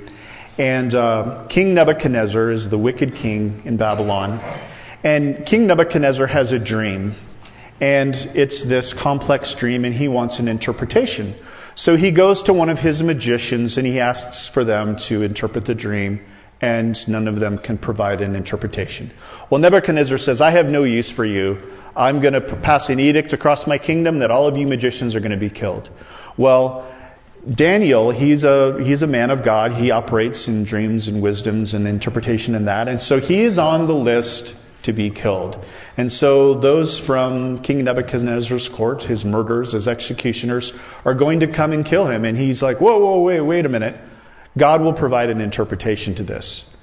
And 0.57 0.95
uh, 0.95 1.45
King 1.47 1.75
Nebuchadnezzar 1.75 2.49
is 2.49 2.69
the 2.69 2.77
wicked 2.79 3.13
king 3.15 3.61
in 3.63 3.77
Babylon. 3.77 4.39
And 5.03 5.45
King 5.45 5.67
Nebuchadnezzar 5.67 6.25
has 6.27 6.53
a 6.53 6.59
dream. 6.59 7.15
And 7.79 8.15
it's 8.33 8.63
this 8.63 8.93
complex 8.93 9.53
dream, 9.55 9.85
and 9.85 9.93
he 9.93 10.07
wants 10.07 10.39
an 10.39 10.47
interpretation. 10.47 11.33
So 11.81 11.95
he 11.95 12.11
goes 12.11 12.43
to 12.43 12.53
one 12.53 12.69
of 12.69 12.79
his 12.79 13.01
magicians 13.01 13.75
and 13.75 13.87
he 13.87 13.99
asks 13.99 14.47
for 14.47 14.63
them 14.63 14.97
to 14.97 15.23
interpret 15.23 15.65
the 15.65 15.73
dream, 15.73 16.23
and 16.61 16.95
none 17.09 17.27
of 17.27 17.39
them 17.39 17.57
can 17.57 17.79
provide 17.79 18.21
an 18.21 18.35
interpretation. 18.35 19.09
Well, 19.49 19.59
Nebuchadnezzar 19.59 20.19
says, 20.19 20.41
I 20.41 20.51
have 20.51 20.69
no 20.69 20.83
use 20.83 21.09
for 21.09 21.25
you. 21.25 21.59
I'm 21.95 22.19
going 22.19 22.35
to 22.35 22.41
pass 22.41 22.91
an 22.91 22.99
edict 22.99 23.33
across 23.33 23.65
my 23.65 23.79
kingdom 23.79 24.19
that 24.19 24.29
all 24.29 24.45
of 24.45 24.57
you 24.57 24.67
magicians 24.67 25.15
are 25.15 25.19
going 25.21 25.31
to 25.31 25.37
be 25.37 25.49
killed. 25.49 25.89
Well, 26.37 26.85
Daniel, 27.49 28.11
he's 28.11 28.43
a, 28.43 28.79
he's 28.83 29.01
a 29.01 29.07
man 29.07 29.31
of 29.31 29.41
God. 29.41 29.73
He 29.73 29.89
operates 29.89 30.47
in 30.47 30.65
dreams 30.65 31.07
and 31.07 31.19
wisdoms 31.19 31.73
and 31.73 31.87
interpretation 31.87 32.53
and 32.53 32.67
that. 32.67 32.89
And 32.89 33.01
so 33.01 33.19
he 33.19 33.41
is 33.41 33.57
on 33.57 33.87
the 33.87 33.95
list 33.95 34.63
to 34.83 34.93
be 34.93 35.09
killed. 35.09 35.63
And 35.97 36.11
so 36.11 36.53
those 36.53 36.97
from 36.97 37.59
King 37.59 37.83
Nebuchadnezzar's 37.83 38.69
court, 38.69 39.03
his 39.03 39.25
murderers, 39.25 39.73
his 39.73 39.87
executioners, 39.87 40.77
are 41.05 41.13
going 41.13 41.39
to 41.41 41.47
come 41.47 41.71
and 41.71 41.85
kill 41.85 42.07
him. 42.07 42.25
And 42.25 42.37
he's 42.37 42.61
like, 42.63 42.81
whoa, 42.81 42.97
whoa, 42.97 43.19
wait, 43.19 43.41
wait 43.41 43.65
a 43.65 43.69
minute. 43.69 43.99
God 44.57 44.81
will 44.81 44.93
provide 44.93 45.29
an 45.29 45.41
interpretation 45.41 46.15
to 46.15 46.23
this. 46.23 46.75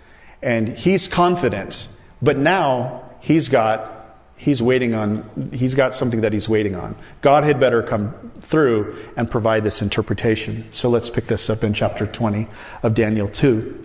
And 0.42 0.68
he's 0.68 1.08
confident, 1.08 1.88
but 2.22 2.38
now 2.38 3.10
he's 3.20 3.48
got 3.48 3.94
he's 4.36 4.62
waiting 4.62 4.94
on 4.94 5.50
he's 5.52 5.74
got 5.74 5.94
something 5.94 6.20
that 6.20 6.32
he's 6.32 6.48
waiting 6.48 6.76
on. 6.76 6.96
God 7.20 7.44
had 7.44 7.58
better 7.60 7.82
come 7.82 8.14
through 8.40 8.96
and 9.16 9.30
provide 9.30 9.64
this 9.64 9.82
interpretation. 9.82 10.72
So 10.72 10.88
let's 10.88 11.10
pick 11.10 11.26
this 11.26 11.50
up 11.50 11.64
in 11.64 11.74
chapter 11.74 12.06
20 12.06 12.46
of 12.82 12.94
Daniel 12.94 13.28
2. 13.28 13.84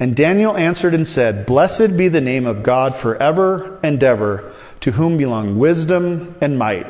And 0.00 0.16
Daniel 0.16 0.56
answered 0.56 0.94
and 0.94 1.06
said, 1.06 1.44
Blessed 1.44 1.94
be 1.94 2.08
the 2.08 2.22
name 2.22 2.46
of 2.46 2.62
God 2.62 2.96
forever 2.96 3.78
and 3.82 4.02
ever, 4.02 4.52
to 4.80 4.92
whom 4.92 5.18
belong 5.18 5.58
wisdom 5.58 6.34
and 6.40 6.58
might. 6.58 6.86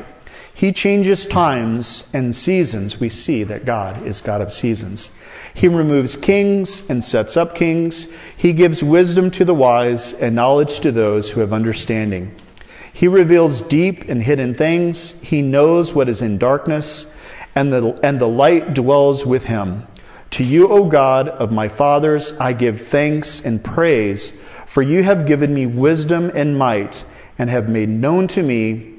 He 0.55 0.73
changes 0.73 1.27
times 1.27 2.09
and 2.15 2.37
seasons. 2.37 3.01
We 3.01 3.09
see 3.09 3.43
that 3.43 3.65
God 3.65 4.07
is 4.07 4.21
God 4.21 4.41
of 4.41 4.53
seasons. 4.53 5.11
He 5.53 5.67
removes 5.67 6.15
kings 6.15 6.89
and 6.89 7.03
sets 7.03 7.37
up 7.37 7.57
kings. 7.57 8.13
He 8.37 8.53
gives 8.53 8.85
wisdom 8.85 9.33
to 9.33 9.45
the 9.45 9.55
wise 9.55 10.13
and 10.13 10.37
knowledge 10.37 10.79
to 10.81 10.93
those 10.93 11.31
who 11.31 11.41
have 11.41 11.53
understanding. 11.53 12.33
He 12.93 13.09
reveals 13.09 13.61
deep 13.61 14.09
and 14.09 14.23
hidden 14.23 14.55
things. 14.55 15.21
He 15.21 15.43
knows 15.43 15.93
what 15.93 16.09
is 16.09 16.23
in 16.23 16.39
darkness, 16.39 17.13
and 17.57 17.73
the, 17.73 17.99
and 18.05 18.21
the 18.21 18.29
light 18.29 18.75
dwells 18.75 19.27
with 19.27 19.47
him. 19.47 19.87
To 20.33 20.45
you, 20.45 20.69
O 20.69 20.85
God 20.85 21.29
of 21.29 21.51
my 21.51 21.69
fathers, 21.69 22.39
I 22.39 22.53
give 22.53 22.87
thanks 22.87 23.41
and 23.45 23.65
praise, 23.65 24.41
for 24.67 24.83
you 24.83 25.03
have 25.03 25.27
given 25.27 25.53
me 25.53 25.67
wisdom 25.67 26.31
and 26.35 26.57
might, 26.57 27.05
and 27.39 27.51
have 27.51 27.69
made 27.69 27.89
known 27.89 28.29
to 28.29 28.43
me 28.43 28.95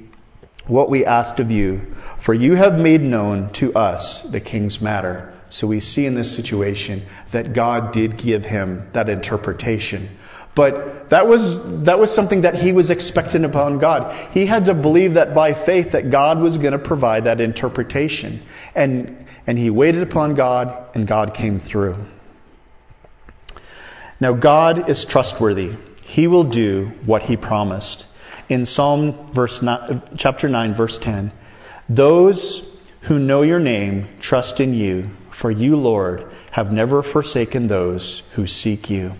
what 0.67 0.89
we 0.89 1.05
asked 1.05 1.39
of 1.39 1.49
you. 1.49 1.95
For 2.19 2.33
you 2.33 2.55
have 2.55 2.77
made 2.77 3.01
known 3.01 3.49
to 3.53 3.73
us 3.73 4.23
the 4.23 4.39
king's 4.39 4.81
matter. 4.81 5.33
So 5.49 5.67
we 5.67 5.79
see 5.79 6.05
in 6.05 6.15
this 6.15 6.33
situation 6.33 7.01
that 7.31 7.53
God 7.53 7.91
did 7.91 8.17
give 8.17 8.45
him 8.45 8.87
that 8.93 9.09
interpretation. 9.09 10.09
But 10.53 11.09
that 11.09 11.27
was, 11.27 11.83
that 11.83 11.97
was 11.97 12.13
something 12.13 12.41
that 12.41 12.55
he 12.55 12.73
was 12.73 12.89
expecting 12.89 13.45
upon 13.45 13.79
God. 13.79 14.15
He 14.33 14.45
had 14.45 14.65
to 14.65 14.73
believe 14.73 15.13
that 15.13 15.33
by 15.33 15.53
faith 15.53 15.91
that 15.91 16.09
God 16.09 16.39
was 16.39 16.57
going 16.57 16.73
to 16.73 16.79
provide 16.79 17.23
that 17.23 17.39
interpretation. 17.39 18.41
And 18.75 19.25
and 19.51 19.59
he 19.59 19.69
waited 19.69 20.01
upon 20.01 20.33
God, 20.33 20.81
and 20.95 21.05
God 21.05 21.33
came 21.33 21.59
through. 21.59 21.97
Now, 24.17 24.31
God 24.31 24.89
is 24.89 25.03
trustworthy. 25.03 25.73
He 26.05 26.25
will 26.25 26.45
do 26.45 26.93
what 27.05 27.23
he 27.23 27.35
promised. 27.35 28.07
In 28.47 28.63
Psalm 28.63 29.27
verse 29.33 29.61
nine, 29.61 30.03
chapter 30.15 30.47
9, 30.47 30.73
verse 30.73 30.97
10, 30.97 31.33
those 31.89 32.79
who 33.01 33.19
know 33.19 33.41
your 33.41 33.59
name 33.59 34.07
trust 34.21 34.61
in 34.61 34.73
you, 34.73 35.09
for 35.31 35.51
you, 35.51 35.75
Lord, 35.75 36.31
have 36.51 36.71
never 36.71 37.03
forsaken 37.03 37.67
those 37.67 38.19
who 38.35 38.47
seek 38.47 38.89
you. 38.89 39.15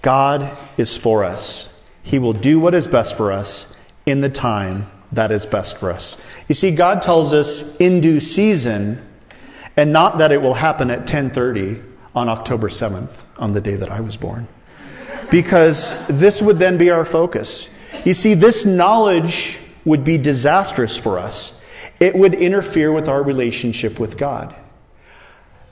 God 0.00 0.56
is 0.78 0.96
for 0.96 1.22
us. 1.22 1.82
He 2.02 2.18
will 2.18 2.32
do 2.32 2.58
what 2.58 2.72
is 2.72 2.86
best 2.86 3.14
for 3.14 3.30
us 3.30 3.76
in 4.06 4.22
the 4.22 4.30
time 4.30 4.90
that 5.12 5.30
is 5.30 5.46
best 5.46 5.76
for 5.76 5.90
us. 5.90 6.24
You 6.48 6.54
see, 6.54 6.70
God 6.70 7.02
tells 7.02 7.32
us 7.32 7.76
in 7.76 8.00
due 8.00 8.20
season, 8.20 9.00
and 9.76 9.92
not 9.92 10.18
that 10.18 10.32
it 10.32 10.42
will 10.42 10.54
happen 10.54 10.90
at 10.90 11.06
10:30 11.06 11.80
on 12.14 12.28
October 12.28 12.68
7th, 12.68 13.24
on 13.38 13.52
the 13.52 13.60
day 13.60 13.74
that 13.74 13.90
I 13.90 14.00
was 14.00 14.16
born. 14.16 14.48
Because 15.30 15.94
this 16.08 16.42
would 16.42 16.58
then 16.58 16.76
be 16.76 16.90
our 16.90 17.04
focus. 17.04 17.68
You 18.04 18.14
see, 18.14 18.34
this 18.34 18.66
knowledge 18.66 19.58
would 19.84 20.04
be 20.04 20.18
disastrous 20.18 20.96
for 20.96 21.18
us. 21.18 21.62
It 22.00 22.14
would 22.14 22.34
interfere 22.34 22.92
with 22.92 23.08
our 23.08 23.22
relationship 23.22 23.98
with 23.98 24.18
God. 24.18 24.54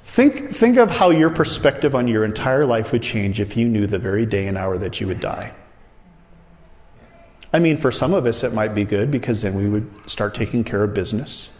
Think, 0.04 0.50
think 0.50 0.76
of 0.76 0.90
how 0.90 1.10
your 1.10 1.30
perspective 1.30 1.94
on 1.94 2.08
your 2.08 2.24
entire 2.24 2.64
life 2.64 2.92
would 2.92 3.02
change 3.02 3.40
if 3.40 3.56
you 3.56 3.68
knew 3.68 3.86
the 3.86 3.98
very 3.98 4.26
day 4.26 4.46
and 4.46 4.56
hour 4.56 4.78
that 4.78 5.00
you 5.00 5.06
would 5.06 5.20
die. 5.20 5.52
I 7.52 7.58
mean, 7.58 7.76
for 7.76 7.90
some 7.90 8.14
of 8.14 8.26
us, 8.26 8.44
it 8.44 8.52
might 8.52 8.74
be 8.74 8.84
good 8.84 9.10
because 9.10 9.42
then 9.42 9.54
we 9.54 9.68
would 9.68 9.90
start 10.06 10.34
taking 10.34 10.62
care 10.62 10.84
of 10.84 10.94
business. 10.94 11.56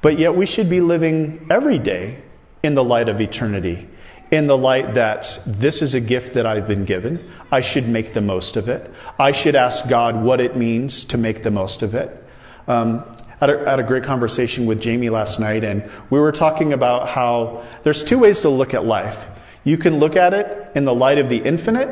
But 0.00 0.18
yet, 0.18 0.36
we 0.36 0.46
should 0.46 0.70
be 0.70 0.80
living 0.80 1.46
every 1.50 1.78
day 1.78 2.22
in 2.62 2.74
the 2.74 2.84
light 2.84 3.08
of 3.08 3.20
eternity, 3.20 3.88
in 4.30 4.46
the 4.46 4.56
light 4.56 4.94
that 4.94 5.40
this 5.44 5.82
is 5.82 5.94
a 5.94 6.00
gift 6.00 6.34
that 6.34 6.46
I've 6.46 6.68
been 6.68 6.84
given. 6.84 7.28
I 7.50 7.62
should 7.62 7.88
make 7.88 8.12
the 8.12 8.20
most 8.20 8.56
of 8.56 8.68
it. 8.68 8.88
I 9.18 9.32
should 9.32 9.56
ask 9.56 9.88
God 9.88 10.22
what 10.22 10.40
it 10.40 10.56
means 10.56 11.04
to 11.06 11.18
make 11.18 11.42
the 11.42 11.50
most 11.50 11.82
of 11.82 11.94
it. 11.94 12.24
Um, 12.68 13.04
I 13.40 13.46
had, 13.46 13.50
a, 13.50 13.70
had 13.70 13.80
a 13.80 13.84
great 13.84 14.04
conversation 14.04 14.66
with 14.66 14.80
Jamie 14.80 15.10
last 15.10 15.40
night, 15.40 15.64
and 15.64 15.90
we 16.10 16.20
were 16.20 16.32
talking 16.32 16.72
about 16.72 17.08
how 17.08 17.64
there's 17.82 18.04
two 18.04 18.18
ways 18.18 18.40
to 18.42 18.50
look 18.50 18.74
at 18.74 18.84
life. 18.84 19.26
You 19.64 19.78
can 19.78 19.98
look 19.98 20.14
at 20.14 20.32
it 20.32 20.72
in 20.76 20.84
the 20.84 20.94
light 20.94 21.18
of 21.18 21.28
the 21.28 21.38
infinite, 21.38 21.88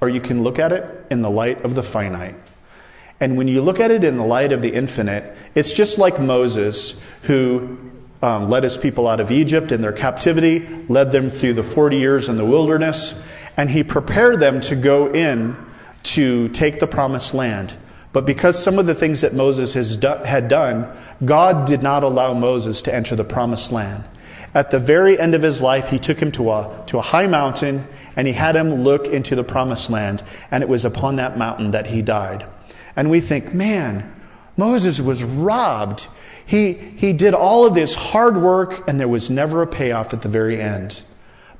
or 0.00 0.08
you 0.08 0.20
can 0.20 0.42
look 0.42 0.58
at 0.58 0.72
it 0.72 1.06
in 1.10 1.20
the 1.20 1.30
light 1.30 1.62
of 1.62 1.74
the 1.74 1.82
finite. 1.82 2.36
And 3.24 3.38
when 3.38 3.48
you 3.48 3.62
look 3.62 3.80
at 3.80 3.90
it 3.90 4.04
in 4.04 4.18
the 4.18 4.22
light 4.22 4.52
of 4.52 4.60
the 4.60 4.74
infinite, 4.74 5.34
it's 5.54 5.72
just 5.72 5.96
like 5.96 6.20
Moses, 6.20 7.02
who 7.22 7.78
um, 8.20 8.50
led 8.50 8.64
his 8.64 8.76
people 8.76 9.08
out 9.08 9.18
of 9.18 9.32
Egypt 9.32 9.72
in 9.72 9.80
their 9.80 9.94
captivity, 9.94 10.68
led 10.90 11.10
them 11.10 11.30
through 11.30 11.54
the 11.54 11.62
40 11.62 11.96
years 11.96 12.28
in 12.28 12.36
the 12.36 12.44
wilderness, 12.44 13.26
and 13.56 13.70
he 13.70 13.82
prepared 13.82 14.40
them 14.40 14.60
to 14.60 14.76
go 14.76 15.10
in 15.10 15.56
to 16.02 16.50
take 16.50 16.80
the 16.80 16.86
promised 16.86 17.32
land. 17.32 17.74
But 18.12 18.26
because 18.26 18.62
some 18.62 18.78
of 18.78 18.84
the 18.84 18.94
things 18.94 19.22
that 19.22 19.32
Moses 19.32 19.96
do- 19.96 20.06
had 20.06 20.48
done, 20.48 20.86
God 21.24 21.66
did 21.66 21.82
not 21.82 22.02
allow 22.02 22.34
Moses 22.34 22.82
to 22.82 22.94
enter 22.94 23.16
the 23.16 23.24
promised 23.24 23.72
land. 23.72 24.04
At 24.52 24.70
the 24.70 24.78
very 24.78 25.18
end 25.18 25.34
of 25.34 25.40
his 25.40 25.62
life, 25.62 25.88
he 25.88 25.98
took 25.98 26.18
him 26.18 26.30
to 26.32 26.50
a, 26.50 26.84
to 26.88 26.98
a 26.98 27.00
high 27.00 27.26
mountain 27.26 27.86
and 28.16 28.26
he 28.26 28.34
had 28.34 28.54
him 28.54 28.82
look 28.84 29.06
into 29.06 29.34
the 29.34 29.44
promised 29.44 29.88
land, 29.88 30.22
and 30.50 30.62
it 30.62 30.68
was 30.68 30.84
upon 30.84 31.16
that 31.16 31.38
mountain 31.38 31.70
that 31.70 31.86
he 31.86 32.02
died. 32.02 32.44
And 32.96 33.10
we 33.10 33.20
think, 33.20 33.54
man, 33.54 34.12
Moses 34.56 35.00
was 35.00 35.24
robbed. 35.24 36.08
He, 36.46 36.72
he 36.72 37.12
did 37.12 37.34
all 37.34 37.66
of 37.66 37.74
this 37.74 37.94
hard 37.94 38.36
work, 38.36 38.86
and 38.88 39.00
there 39.00 39.08
was 39.08 39.30
never 39.30 39.62
a 39.62 39.66
payoff 39.66 40.12
at 40.12 40.22
the 40.22 40.28
very 40.28 40.60
end. 40.60 41.02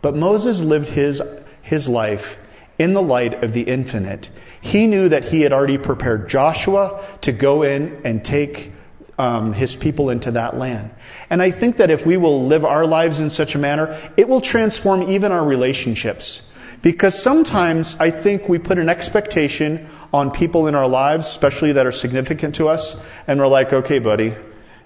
But 0.02 0.14
Moses 0.14 0.62
lived 0.62 0.88
his, 0.88 1.22
his 1.62 1.88
life 1.88 2.38
in 2.78 2.92
the 2.92 3.02
light 3.02 3.42
of 3.42 3.52
the 3.52 3.62
infinite. 3.62 4.30
He 4.60 4.86
knew 4.86 5.08
that 5.08 5.24
he 5.24 5.42
had 5.42 5.52
already 5.52 5.78
prepared 5.78 6.28
Joshua 6.28 7.02
to 7.22 7.32
go 7.32 7.62
in 7.62 8.00
and 8.04 8.24
take 8.24 8.72
um, 9.18 9.52
his 9.52 9.76
people 9.76 10.10
into 10.10 10.32
that 10.32 10.56
land. 10.56 10.90
And 11.30 11.40
I 11.40 11.50
think 11.50 11.76
that 11.76 11.90
if 11.90 12.04
we 12.04 12.16
will 12.16 12.46
live 12.46 12.64
our 12.64 12.86
lives 12.86 13.20
in 13.20 13.30
such 13.30 13.54
a 13.54 13.58
manner, 13.58 13.98
it 14.16 14.28
will 14.28 14.40
transform 14.40 15.02
even 15.04 15.32
our 15.32 15.44
relationships. 15.44 16.50
Because 16.82 17.20
sometimes 17.20 17.98
I 18.00 18.10
think 18.10 18.48
we 18.48 18.58
put 18.58 18.78
an 18.78 18.88
expectation 18.88 19.88
on 20.14 20.30
people 20.30 20.68
in 20.68 20.74
our 20.74 20.86
lives, 20.86 21.26
especially 21.26 21.72
that 21.72 21.86
are 21.86 21.92
significant 21.92 22.54
to 22.54 22.68
us, 22.68 23.06
and 23.26 23.40
we're 23.40 23.48
like, 23.48 23.72
okay, 23.72 23.98
buddy, 23.98 24.34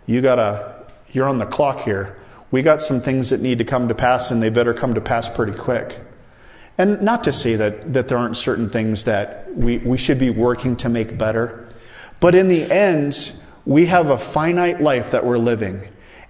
you 0.06 0.20
gotta, 0.20 0.74
you're 1.12 1.28
on 1.28 1.38
the 1.38 1.46
clock 1.46 1.80
here. 1.80 2.16
We 2.50 2.62
got 2.62 2.80
some 2.80 3.00
things 3.00 3.30
that 3.30 3.40
need 3.40 3.58
to 3.58 3.64
come 3.64 3.88
to 3.88 3.94
pass, 3.94 4.30
and 4.30 4.42
they 4.42 4.48
better 4.48 4.72
come 4.72 4.94
to 4.94 5.00
pass 5.00 5.28
pretty 5.28 5.52
quick. 5.52 6.00
And 6.78 7.02
not 7.02 7.24
to 7.24 7.32
say 7.32 7.56
that, 7.56 7.92
that 7.92 8.08
there 8.08 8.16
aren't 8.16 8.36
certain 8.36 8.70
things 8.70 9.04
that 9.04 9.54
we, 9.54 9.78
we 9.78 9.98
should 9.98 10.18
be 10.18 10.30
working 10.30 10.76
to 10.76 10.88
make 10.88 11.18
better, 11.18 11.68
but 12.20 12.34
in 12.34 12.48
the 12.48 12.64
end, 12.70 13.32
we 13.66 13.86
have 13.86 14.08
a 14.08 14.18
finite 14.18 14.80
life 14.80 15.10
that 15.10 15.26
we're 15.26 15.38
living. 15.38 15.86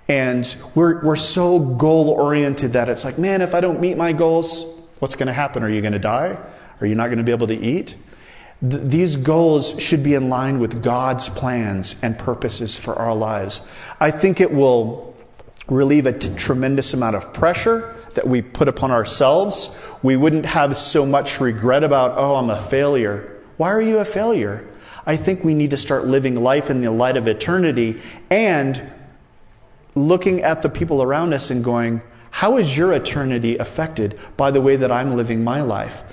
And 0.08 0.56
we're, 0.74 1.04
we're 1.04 1.16
so 1.16 1.58
goal 1.58 2.08
oriented 2.08 2.72
that 2.72 2.88
it's 2.88 3.04
like, 3.04 3.18
man, 3.18 3.42
if 3.42 3.54
I 3.54 3.60
don't 3.60 3.78
meet 3.78 3.96
my 3.96 4.12
goals, 4.12 4.78
What's 4.98 5.14
going 5.14 5.28
to 5.28 5.32
happen? 5.32 5.62
Are 5.62 5.70
you 5.70 5.80
going 5.80 5.92
to 5.92 5.98
die? 5.98 6.36
Are 6.80 6.86
you 6.86 6.94
not 6.94 7.06
going 7.06 7.18
to 7.18 7.24
be 7.24 7.32
able 7.32 7.46
to 7.48 7.56
eat? 7.56 7.96
Th- 8.60 8.82
these 8.82 9.16
goals 9.16 9.80
should 9.80 10.02
be 10.02 10.14
in 10.14 10.28
line 10.28 10.58
with 10.58 10.82
God's 10.82 11.28
plans 11.28 11.96
and 12.02 12.18
purposes 12.18 12.76
for 12.76 12.94
our 12.96 13.14
lives. 13.14 13.70
I 14.00 14.10
think 14.10 14.40
it 14.40 14.52
will 14.52 15.16
relieve 15.68 16.06
a 16.06 16.12
t- 16.12 16.34
tremendous 16.34 16.94
amount 16.94 17.16
of 17.16 17.32
pressure 17.32 17.94
that 18.14 18.26
we 18.26 18.42
put 18.42 18.68
upon 18.68 18.90
ourselves. 18.90 19.80
We 20.02 20.16
wouldn't 20.16 20.46
have 20.46 20.76
so 20.76 21.06
much 21.06 21.40
regret 21.40 21.84
about, 21.84 22.14
oh, 22.16 22.36
I'm 22.36 22.50
a 22.50 22.58
failure. 22.58 23.36
Why 23.58 23.70
are 23.70 23.82
you 23.82 23.98
a 23.98 24.04
failure? 24.04 24.66
I 25.06 25.16
think 25.16 25.44
we 25.44 25.54
need 25.54 25.70
to 25.70 25.76
start 25.76 26.06
living 26.06 26.36
life 26.36 26.70
in 26.70 26.80
the 26.80 26.90
light 26.90 27.16
of 27.16 27.28
eternity 27.28 28.00
and 28.28 28.82
looking 29.94 30.42
at 30.42 30.62
the 30.62 30.68
people 30.68 31.02
around 31.02 31.32
us 31.32 31.50
and 31.50 31.64
going, 31.64 32.02
how 32.30 32.56
is 32.56 32.76
your 32.76 32.92
eternity 32.92 33.56
affected 33.56 34.18
by 34.36 34.50
the 34.50 34.60
way 34.60 34.76
that 34.76 34.92
I'm 34.92 35.16
living 35.16 35.42
my 35.42 35.62
life? 35.62 36.04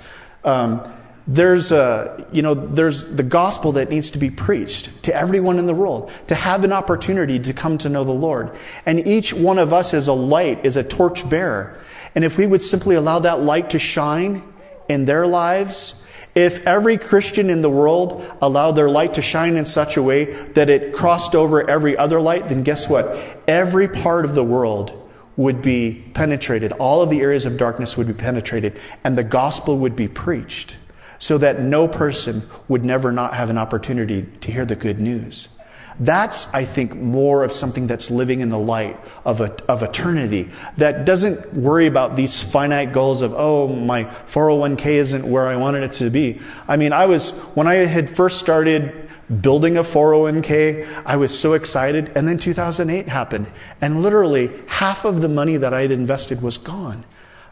Um, 0.44 0.92
there's 1.26 1.72
a, 1.72 2.24
you 2.30 2.40
know, 2.40 2.54
there's 2.54 3.16
the 3.16 3.22
gospel 3.22 3.72
that 3.72 3.90
needs 3.90 4.10
to 4.12 4.18
be 4.18 4.30
preached 4.30 5.02
to 5.04 5.14
everyone 5.14 5.58
in 5.58 5.66
the 5.66 5.74
world 5.74 6.12
to 6.28 6.34
have 6.36 6.62
an 6.62 6.72
opportunity 6.72 7.38
to 7.40 7.52
come 7.52 7.78
to 7.78 7.88
know 7.88 8.04
the 8.04 8.12
Lord. 8.12 8.52
And 8.84 9.06
each 9.06 9.34
one 9.34 9.58
of 9.58 9.72
us 9.72 9.92
is 9.92 10.06
a 10.06 10.12
light, 10.12 10.64
is 10.64 10.76
a 10.76 10.84
torch 10.84 11.28
bearer. 11.28 11.78
And 12.14 12.24
if 12.24 12.38
we 12.38 12.46
would 12.46 12.62
simply 12.62 12.94
allow 12.94 13.18
that 13.20 13.40
light 13.40 13.70
to 13.70 13.78
shine 13.78 14.42
in 14.88 15.04
their 15.04 15.26
lives, 15.26 16.06
if 16.36 16.64
every 16.64 16.96
Christian 16.96 17.50
in 17.50 17.60
the 17.60 17.70
world 17.70 18.24
allowed 18.40 18.72
their 18.72 18.88
light 18.88 19.14
to 19.14 19.22
shine 19.22 19.56
in 19.56 19.64
such 19.64 19.96
a 19.96 20.02
way 20.02 20.26
that 20.52 20.70
it 20.70 20.92
crossed 20.92 21.34
over 21.34 21.68
every 21.68 21.96
other 21.96 22.20
light, 22.20 22.48
then 22.48 22.62
guess 22.62 22.88
what? 22.88 23.18
Every 23.48 23.88
part 23.88 24.24
of 24.24 24.34
the 24.36 24.44
world 24.44 25.02
would 25.36 25.60
be 25.60 26.04
penetrated. 26.14 26.72
All 26.72 27.02
of 27.02 27.10
the 27.10 27.20
areas 27.20 27.46
of 27.46 27.56
darkness 27.56 27.96
would 27.96 28.06
be 28.06 28.12
penetrated, 28.12 28.78
and 29.02 29.18
the 29.18 29.24
gospel 29.24 29.78
would 29.78 29.96
be 29.96 30.08
preached 30.08 30.76
so 31.18 31.38
that 31.38 31.60
no 31.60 31.88
person 31.88 32.42
would 32.68 32.84
never 32.84 33.12
not 33.12 33.34
have 33.34 33.50
an 33.50 33.58
opportunity 33.58 34.22
to 34.40 34.52
hear 34.52 34.64
the 34.64 34.76
good 34.76 35.00
news. 35.00 35.56
That's, 35.98 36.52
I 36.52 36.64
think, 36.64 36.94
more 36.94 37.42
of 37.42 37.52
something 37.52 37.86
that's 37.86 38.10
living 38.10 38.40
in 38.40 38.50
the 38.50 38.58
light 38.58 39.00
of, 39.24 39.40
a, 39.40 39.56
of 39.66 39.82
eternity 39.82 40.50
that 40.76 41.06
doesn't 41.06 41.54
worry 41.54 41.86
about 41.86 42.16
these 42.16 42.42
finite 42.42 42.92
goals 42.92 43.22
of, 43.22 43.32
oh, 43.34 43.68
my 43.68 44.04
401k 44.04 44.86
isn't 44.86 45.24
where 45.24 45.46
I 45.46 45.56
wanted 45.56 45.84
it 45.84 45.92
to 45.92 46.10
be. 46.10 46.40
I 46.68 46.76
mean, 46.76 46.92
I 46.92 47.06
was, 47.06 47.40
when 47.54 47.66
I 47.66 47.76
had 47.76 48.10
first 48.10 48.38
started 48.38 49.08
building 49.40 49.78
a 49.78 49.82
401k, 49.82 50.86
I 51.06 51.16
was 51.16 51.36
so 51.36 51.54
excited. 51.54 52.12
And 52.14 52.28
then 52.28 52.36
2008 52.36 53.08
happened. 53.08 53.46
And 53.80 54.02
literally 54.02 54.50
half 54.66 55.06
of 55.06 55.22
the 55.22 55.28
money 55.28 55.56
that 55.56 55.72
I 55.72 55.80
had 55.80 55.90
invested 55.90 56.42
was 56.42 56.58
gone. 56.58 57.04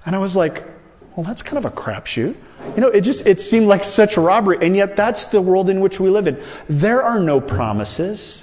And 0.04 0.14
I 0.14 0.18
was 0.18 0.36
like, 0.36 0.62
well, 1.16 1.24
that's 1.24 1.42
kind 1.42 1.58
of 1.58 1.64
a 1.64 1.74
crapshoot. 1.74 2.34
You 2.74 2.80
know, 2.80 2.88
it 2.88 3.02
just 3.02 3.26
it 3.26 3.38
seemed 3.38 3.66
like 3.66 3.84
such 3.84 4.16
a 4.16 4.20
robbery, 4.20 4.58
and 4.60 4.74
yet 4.74 4.96
that's 4.96 5.26
the 5.26 5.40
world 5.40 5.70
in 5.70 5.80
which 5.80 6.00
we 6.00 6.10
live 6.10 6.26
in. 6.26 6.42
There 6.68 7.02
are 7.02 7.20
no 7.20 7.40
promises. 7.40 8.40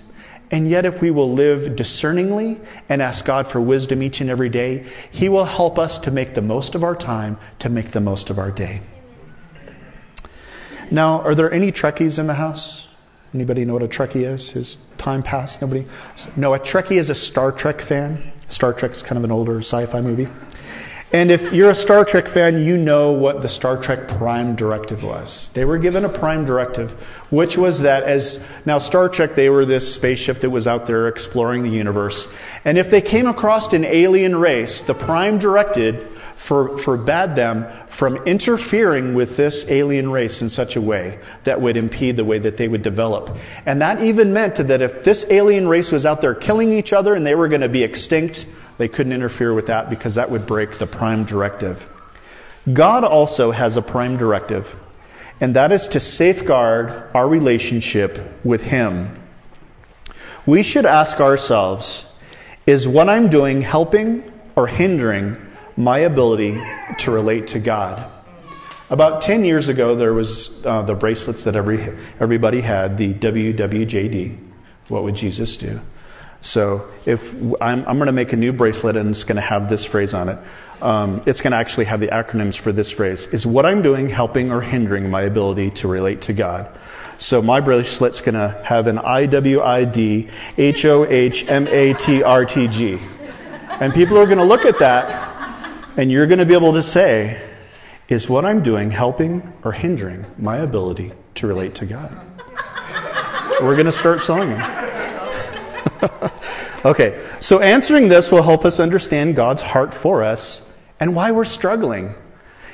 And 0.53 0.69
yet, 0.69 0.83
if 0.83 1.01
we 1.01 1.11
will 1.11 1.31
live 1.31 1.77
discerningly 1.77 2.59
and 2.89 3.01
ask 3.01 3.23
God 3.23 3.47
for 3.47 3.61
wisdom 3.61 4.03
each 4.03 4.19
and 4.19 4.29
every 4.29 4.49
day, 4.49 4.85
He 5.09 5.29
will 5.29 5.45
help 5.45 5.79
us 5.79 5.97
to 5.99 6.11
make 6.11 6.33
the 6.33 6.41
most 6.41 6.75
of 6.75 6.83
our 6.83 6.95
time, 6.95 7.37
to 7.59 7.69
make 7.69 7.91
the 7.91 8.01
most 8.01 8.29
of 8.29 8.37
our 8.37 8.51
day. 8.51 8.81
Now, 10.91 11.21
are 11.21 11.35
there 11.35 11.49
any 11.49 11.71
Trekkies 11.71 12.19
in 12.19 12.27
the 12.27 12.33
house? 12.33 12.89
Anybody 13.33 13.63
know 13.63 13.73
what 13.73 13.83
a 13.83 13.87
Trekkie 13.87 14.25
is? 14.25 14.57
Is 14.57 14.75
time 14.97 15.23
passed? 15.23 15.61
Nobody? 15.61 15.85
No, 16.35 16.53
a 16.53 16.59
Trekkie 16.59 16.97
is 16.97 17.09
a 17.09 17.15
Star 17.15 17.53
Trek 17.53 17.79
fan. 17.79 18.33
Star 18.49 18.73
Trek 18.73 18.91
is 18.91 19.01
kind 19.01 19.17
of 19.17 19.23
an 19.23 19.31
older 19.31 19.59
sci 19.59 19.85
fi 19.85 20.01
movie. 20.01 20.27
And 21.13 21.29
if 21.29 21.51
you're 21.51 21.71
a 21.71 21.75
Star 21.75 22.05
Trek 22.05 22.29
fan, 22.29 22.63
you 22.63 22.77
know 22.77 23.11
what 23.11 23.41
the 23.41 23.49
Star 23.49 23.75
Trek 23.81 24.07
Prime 24.07 24.55
Directive 24.55 25.03
was. 25.03 25.49
They 25.49 25.65
were 25.65 25.77
given 25.77 26.05
a 26.05 26.09
Prime 26.09 26.45
Directive, 26.45 26.91
which 27.29 27.57
was 27.57 27.81
that 27.81 28.03
as 28.03 28.47
now 28.65 28.77
Star 28.77 29.09
Trek, 29.09 29.35
they 29.35 29.49
were 29.49 29.65
this 29.65 29.93
spaceship 29.93 30.39
that 30.39 30.49
was 30.49 30.67
out 30.67 30.85
there 30.85 31.09
exploring 31.09 31.63
the 31.63 31.69
universe. 31.69 32.33
And 32.63 32.77
if 32.77 32.89
they 32.89 33.01
came 33.01 33.27
across 33.27 33.73
an 33.73 33.83
alien 33.83 34.37
race, 34.37 34.83
the 34.83 34.93
Prime 34.93 35.37
Directive 35.37 36.01
for, 36.37 36.77
forbade 36.77 37.35
them 37.35 37.67
from 37.89 38.15
interfering 38.25 39.13
with 39.13 39.35
this 39.35 39.69
alien 39.69 40.11
race 40.11 40.41
in 40.41 40.47
such 40.47 40.77
a 40.77 40.81
way 40.81 41.19
that 41.43 41.59
would 41.59 41.75
impede 41.75 42.15
the 42.15 42.25
way 42.25 42.39
that 42.39 42.55
they 42.55 42.69
would 42.69 42.81
develop. 42.81 43.35
And 43.65 43.81
that 43.81 44.01
even 44.01 44.31
meant 44.31 44.55
that 44.55 44.81
if 44.81 45.03
this 45.03 45.29
alien 45.29 45.67
race 45.67 45.91
was 45.91 46.05
out 46.05 46.21
there 46.21 46.33
killing 46.33 46.71
each 46.71 46.93
other 46.93 47.13
and 47.13 47.25
they 47.25 47.35
were 47.35 47.49
going 47.49 47.61
to 47.61 47.69
be 47.69 47.83
extinct, 47.83 48.47
they 48.81 48.87
couldn't 48.87 49.13
interfere 49.13 49.53
with 49.53 49.67
that 49.67 49.91
because 49.91 50.15
that 50.15 50.31
would 50.31 50.47
break 50.47 50.79
the 50.79 50.87
prime 50.87 51.23
directive. 51.23 51.87
God 52.73 53.03
also 53.03 53.51
has 53.51 53.77
a 53.77 53.81
prime 53.83 54.17
directive, 54.17 54.75
and 55.39 55.55
that 55.55 55.71
is 55.71 55.87
to 55.89 55.99
safeguard 55.99 56.91
our 57.13 57.29
relationship 57.29 58.19
with 58.43 58.63
Him. 58.63 59.21
We 60.47 60.63
should 60.63 60.87
ask 60.87 61.19
ourselves 61.19 62.11
is 62.65 62.87
what 62.87 63.07
I'm 63.07 63.29
doing 63.29 63.61
helping 63.61 64.23
or 64.55 64.65
hindering 64.65 65.37
my 65.77 65.99
ability 65.99 66.59
to 66.99 67.11
relate 67.11 67.45
to 67.49 67.59
God? 67.59 68.11
About 68.89 69.21
10 69.21 69.45
years 69.45 69.69
ago, 69.69 69.93
there 69.93 70.13
was 70.13 70.65
uh, 70.65 70.81
the 70.81 70.95
bracelets 70.95 71.43
that 71.43 71.55
every, 71.55 71.95
everybody 72.19 72.61
had, 72.61 72.97
the 72.97 73.13
WWJD. 73.13 74.37
What 74.87 75.03
would 75.03 75.15
Jesus 75.15 75.55
do? 75.55 75.81
So 76.41 76.89
if 77.05 77.33
I'm, 77.61 77.87
I'm 77.87 77.97
going 77.97 78.07
to 78.07 78.11
make 78.11 78.33
a 78.33 78.37
new 78.37 78.51
bracelet 78.51 78.95
and 78.95 79.11
it's 79.11 79.23
going 79.23 79.35
to 79.35 79.41
have 79.41 79.69
this 79.69 79.85
phrase 79.85 80.13
on 80.13 80.29
it, 80.29 80.39
um, 80.81 81.21
it's 81.27 81.41
going 81.41 81.51
to 81.51 81.57
actually 81.57 81.85
have 81.85 81.99
the 81.99 82.07
acronyms 82.07 82.57
for 82.57 82.71
this 82.71 82.89
phrase. 82.89 83.27
Is 83.27 83.45
what 83.45 83.65
I'm 83.65 83.83
doing 83.83 84.09
helping 84.09 84.51
or 84.51 84.61
hindering 84.61 85.09
my 85.09 85.21
ability 85.21 85.69
to 85.71 85.87
relate 85.87 86.21
to 86.23 86.33
God? 86.33 86.67
So 87.19 87.39
my 87.41 87.59
bracelet's 87.59 88.21
going 88.21 88.33
to 88.33 88.49
have 88.63 88.87
an 88.87 88.97
I 88.97 89.27
W 89.27 89.61
I 89.61 89.85
D 89.85 90.29
H 90.57 90.85
O 90.85 91.05
H 91.05 91.47
M 91.47 91.67
A 91.67 91.93
T 91.93 92.23
R 92.23 92.45
T 92.45 92.67
G. 92.67 92.97
And 93.69 93.93
people 93.93 94.17
are 94.17 94.25
going 94.25 94.39
to 94.39 94.43
look 94.43 94.65
at 94.65 94.79
that 94.79 95.29
and 95.97 96.11
you're 96.11 96.25
going 96.25 96.39
to 96.39 96.45
be 96.45 96.55
able 96.55 96.73
to 96.73 96.81
say, 96.81 97.39
is 98.07 98.27
what 98.27 98.43
I'm 98.43 98.63
doing 98.63 98.89
helping 98.89 99.53
or 99.63 99.71
hindering 99.71 100.25
my 100.39 100.57
ability 100.57 101.11
to 101.35 101.47
relate 101.47 101.75
to 101.75 101.85
God? 101.85 102.19
We're 103.61 103.75
going 103.75 103.85
to 103.85 103.91
start 103.91 104.23
selling 104.23 104.49
them. 104.49 104.90
okay, 106.85 107.23
so 107.39 107.59
answering 107.59 108.07
this 108.07 108.31
will 108.31 108.43
help 108.43 108.65
us 108.65 108.79
understand 108.79 109.35
God's 109.35 109.61
heart 109.61 109.93
for 109.93 110.23
us 110.23 110.77
and 110.99 111.15
why 111.15 111.31
we're 111.31 111.45
struggling. 111.45 112.13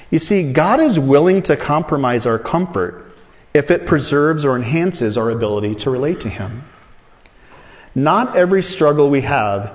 You 0.09 0.19
see, 0.19 0.51
God 0.51 0.79
is 0.79 0.99
willing 0.99 1.41
to 1.43 1.57
compromise 1.57 2.25
our 2.25 2.39
comfort 2.39 3.05
if 3.53 3.71
it 3.71 3.85
preserves 3.85 4.45
or 4.45 4.55
enhances 4.55 5.17
our 5.17 5.29
ability 5.29 5.75
to 5.75 5.89
relate 5.89 6.19
to 6.21 6.29
Him. 6.29 6.63
Not 7.95 8.35
every 8.35 8.61
struggle 8.61 9.09
we 9.09 9.21
have 9.21 9.73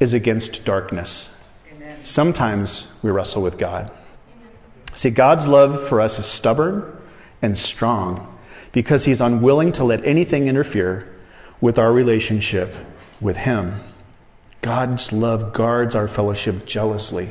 is 0.00 0.14
against 0.14 0.64
darkness. 0.64 1.34
Amen. 1.72 2.04
Sometimes 2.04 2.98
we 3.02 3.10
wrestle 3.10 3.42
with 3.42 3.58
God. 3.58 3.90
See, 4.94 5.10
God's 5.10 5.46
love 5.46 5.86
for 5.86 6.00
us 6.00 6.18
is 6.18 6.26
stubborn 6.26 6.96
and 7.42 7.56
strong 7.56 8.36
because 8.72 9.04
He's 9.04 9.20
unwilling 9.20 9.72
to 9.72 9.84
let 9.84 10.04
anything 10.04 10.48
interfere 10.48 11.08
with 11.60 11.78
our 11.78 11.92
relationship 11.92 12.74
with 13.20 13.36
Him. 13.36 13.80
God's 14.62 15.12
love 15.12 15.52
guards 15.52 15.94
our 15.94 16.08
fellowship 16.08 16.66
jealously. 16.66 17.30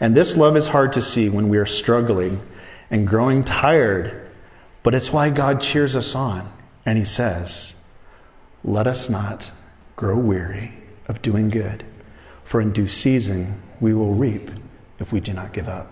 And 0.00 0.14
this 0.14 0.36
love 0.36 0.56
is 0.56 0.68
hard 0.68 0.92
to 0.94 1.02
see 1.02 1.28
when 1.28 1.48
we 1.48 1.58
are 1.58 1.66
struggling 1.66 2.40
and 2.90 3.06
growing 3.06 3.44
tired, 3.44 4.28
but 4.82 4.94
it's 4.94 5.12
why 5.12 5.30
God 5.30 5.60
cheers 5.60 5.96
us 5.96 6.14
on. 6.14 6.52
And 6.84 6.98
He 6.98 7.04
says, 7.04 7.82
Let 8.62 8.86
us 8.86 9.10
not 9.10 9.50
grow 9.96 10.16
weary 10.16 10.72
of 11.08 11.22
doing 11.22 11.48
good, 11.48 11.84
for 12.44 12.60
in 12.60 12.72
due 12.72 12.88
season 12.88 13.62
we 13.80 13.94
will 13.94 14.14
reap 14.14 14.50
if 14.98 15.12
we 15.12 15.20
do 15.20 15.32
not 15.32 15.52
give 15.52 15.68
up. 15.68 15.90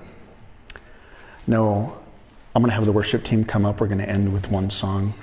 No, 1.47 1.99
I'm 2.55 2.63
going 2.63 2.71
to 2.71 2.75
have 2.75 2.87
the 2.87 2.93
worship 2.93 3.25
team 3.25 3.45
come 3.45 3.67
up. 3.67 3.81
We're 3.81 3.89
going 3.89 3.99
to 3.99 4.09
end 4.09 4.33
with 4.33 4.51
one 4.51 4.71
song. 4.71 5.15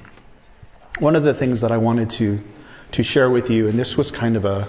One 1.02 1.16
of 1.16 1.24
the 1.24 1.34
things 1.34 1.62
that 1.62 1.72
I 1.72 1.78
wanted 1.78 2.12
to 2.12 2.40
to 2.92 3.02
share 3.02 3.28
with 3.28 3.50
you. 3.50 3.68
And 3.68 3.80
this 3.80 3.98
was 3.98 4.12
kind 4.12 4.36
of 4.36 4.46
a, 4.46 4.68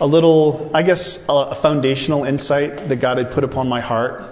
a 0.00 0.06
little, 0.06 0.70
I 0.72 0.82
guess, 0.82 1.26
a 1.28 1.54
foundational 1.54 2.24
insight 2.24 2.88
that 2.88 2.96
God 2.96 3.18
had 3.18 3.30
put 3.30 3.44
upon 3.44 3.68
my 3.68 3.82
heart. 3.82 4.24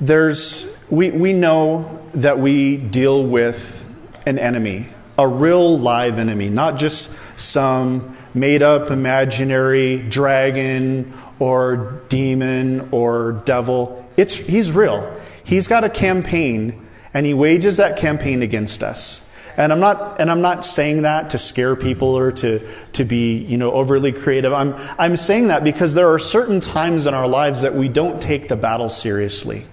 There's, 0.00 0.76
we, 0.90 1.12
we 1.12 1.32
know 1.32 2.02
that 2.14 2.40
we 2.40 2.76
deal 2.76 3.22
with 3.22 3.88
an 4.26 4.40
enemy, 4.40 4.88
a 5.16 5.28
real 5.28 5.78
live 5.78 6.18
enemy, 6.18 6.48
not 6.48 6.76
just 6.76 7.16
some 7.38 8.16
made 8.34 8.64
up 8.64 8.90
imaginary 8.90 9.98
dragon 9.98 11.12
or 11.38 12.02
demon 12.08 12.88
or 12.90 13.42
devil. 13.44 14.04
It's, 14.16 14.36
he's 14.36 14.72
real. 14.72 15.20
He's 15.44 15.68
got 15.68 15.84
a 15.84 15.88
campaign 15.88 16.84
and 17.12 17.24
he 17.24 17.32
wages 17.32 17.76
that 17.76 17.96
campaign 17.96 18.42
against 18.42 18.82
us. 18.82 19.23
And 19.56 19.72
I'm 19.72 19.80
not, 19.80 20.20
and 20.20 20.30
I'm 20.30 20.40
not 20.40 20.64
saying 20.64 21.02
that 21.02 21.30
to 21.30 21.38
scare 21.38 21.76
people 21.76 22.16
or 22.18 22.32
to, 22.32 22.66
to 22.92 23.04
be, 23.04 23.38
you 23.38 23.56
know, 23.56 23.72
overly 23.72 24.12
creative. 24.12 24.52
I'm, 24.52 24.74
I'm 24.98 25.16
saying 25.16 25.48
that 25.48 25.62
because 25.62 25.94
there 25.94 26.12
are 26.12 26.18
certain 26.18 26.60
times 26.60 27.06
in 27.06 27.14
our 27.14 27.28
lives 27.28 27.60
that 27.60 27.74
we 27.74 27.88
don't 27.88 28.20
take 28.20 28.48
the 28.48 28.56
battle 28.56 28.88
seriously. 28.88 29.64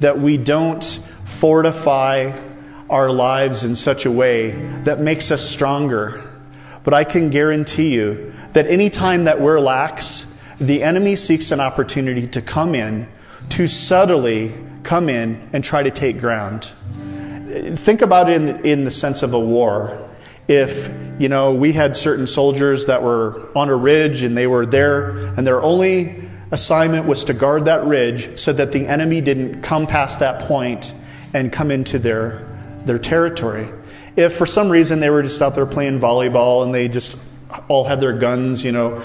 That 0.00 0.18
we 0.18 0.38
don't 0.38 0.82
fortify 1.24 2.32
our 2.88 3.10
lives 3.10 3.64
in 3.64 3.74
such 3.74 4.06
a 4.06 4.10
way 4.10 4.50
that 4.84 5.00
makes 5.00 5.30
us 5.30 5.46
stronger. 5.48 6.22
But 6.82 6.94
I 6.94 7.04
can 7.04 7.30
guarantee 7.30 7.94
you 7.94 8.32
that 8.54 8.66
any 8.66 8.88
time 8.90 9.24
that 9.24 9.40
we're 9.40 9.60
lax, 9.60 10.38
the 10.58 10.82
enemy 10.82 11.16
seeks 11.16 11.50
an 11.50 11.60
opportunity 11.60 12.26
to 12.28 12.42
come 12.42 12.74
in, 12.74 13.08
to 13.50 13.66
subtly 13.66 14.52
come 14.82 15.08
in 15.08 15.50
and 15.52 15.62
try 15.62 15.82
to 15.82 15.90
take 15.90 16.18
ground 16.18 16.70
think 17.76 18.02
about 18.02 18.30
it 18.30 18.36
in, 18.36 18.64
in 18.64 18.84
the 18.84 18.90
sense 18.90 19.22
of 19.22 19.34
a 19.34 19.40
war. 19.40 20.08
If, 20.48 20.90
you 21.18 21.28
know, 21.28 21.54
we 21.54 21.72
had 21.72 21.94
certain 21.94 22.26
soldiers 22.26 22.86
that 22.86 23.02
were 23.02 23.48
on 23.56 23.68
a 23.68 23.76
ridge 23.76 24.22
and 24.22 24.36
they 24.36 24.46
were 24.46 24.66
there 24.66 25.16
and 25.36 25.46
their 25.46 25.62
only 25.62 26.28
assignment 26.50 27.06
was 27.06 27.24
to 27.24 27.34
guard 27.34 27.64
that 27.66 27.84
ridge 27.86 28.38
so 28.38 28.52
that 28.52 28.72
the 28.72 28.86
enemy 28.86 29.20
didn't 29.20 29.62
come 29.62 29.86
past 29.86 30.20
that 30.20 30.42
point 30.42 30.92
and 31.32 31.52
come 31.52 31.70
into 31.70 31.98
their, 31.98 32.46
their 32.84 32.98
territory. 32.98 33.68
If 34.16 34.34
for 34.34 34.46
some 34.46 34.68
reason 34.68 35.00
they 35.00 35.08
were 35.08 35.22
just 35.22 35.40
out 35.40 35.54
there 35.54 35.64
playing 35.64 36.00
volleyball 36.00 36.64
and 36.64 36.74
they 36.74 36.88
just 36.88 37.22
all 37.68 37.84
had 37.84 38.00
their 38.00 38.12
guns, 38.12 38.64
you 38.64 38.72
know, 38.72 39.02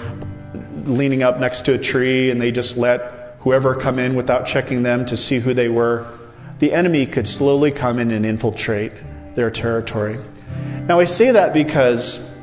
leaning 0.86 1.24
up 1.24 1.40
next 1.40 1.66
to 1.66 1.74
a 1.74 1.78
tree 1.78 2.32
and 2.32 2.42
they 2.42 2.52
just 2.52 2.78
let 2.78 3.36
whoever 3.40 3.76
come 3.76 4.00
in 4.00 4.16
without 4.16 4.46
checking 4.46 4.84
them 4.84 5.06
to 5.06 5.16
see 5.16 5.40
who 5.40 5.54
they 5.54 5.70
were, 5.70 6.06
the 6.60 6.74
enemy 6.74 7.06
could 7.06 7.28
slowly 7.28 7.72
come 7.72 8.00
in 8.00 8.12
and 8.12 8.26
infiltrate 8.26 8.92
their 9.36 9.52
territory. 9.52 10.20
Now, 10.88 11.00
I 11.00 11.06
say 11.06 11.32
that 11.32 11.54
because 11.54 12.40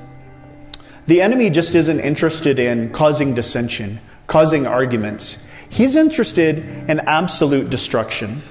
the 1.07 1.20
enemy 1.20 1.50
just 1.50 1.74
isn't 1.74 2.00
interested 2.00 2.59
in 2.59 2.90
causing 2.90 3.35
dissension, 3.35 4.00
causing 4.27 4.66
arguments. 4.66 5.48
He's 5.68 5.96
interested 5.96 6.59
in 6.88 7.00
absolute 7.00 7.70
destruction. 7.70 8.42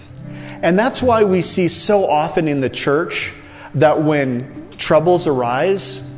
And 0.61 0.77
that's 0.77 1.01
why 1.01 1.23
we 1.23 1.41
see 1.41 1.67
so 1.67 2.05
often 2.05 2.47
in 2.47 2.61
the 2.61 2.69
church 2.69 3.33
that 3.75 4.01
when 4.03 4.69
troubles 4.77 5.27
arise, 5.27 6.09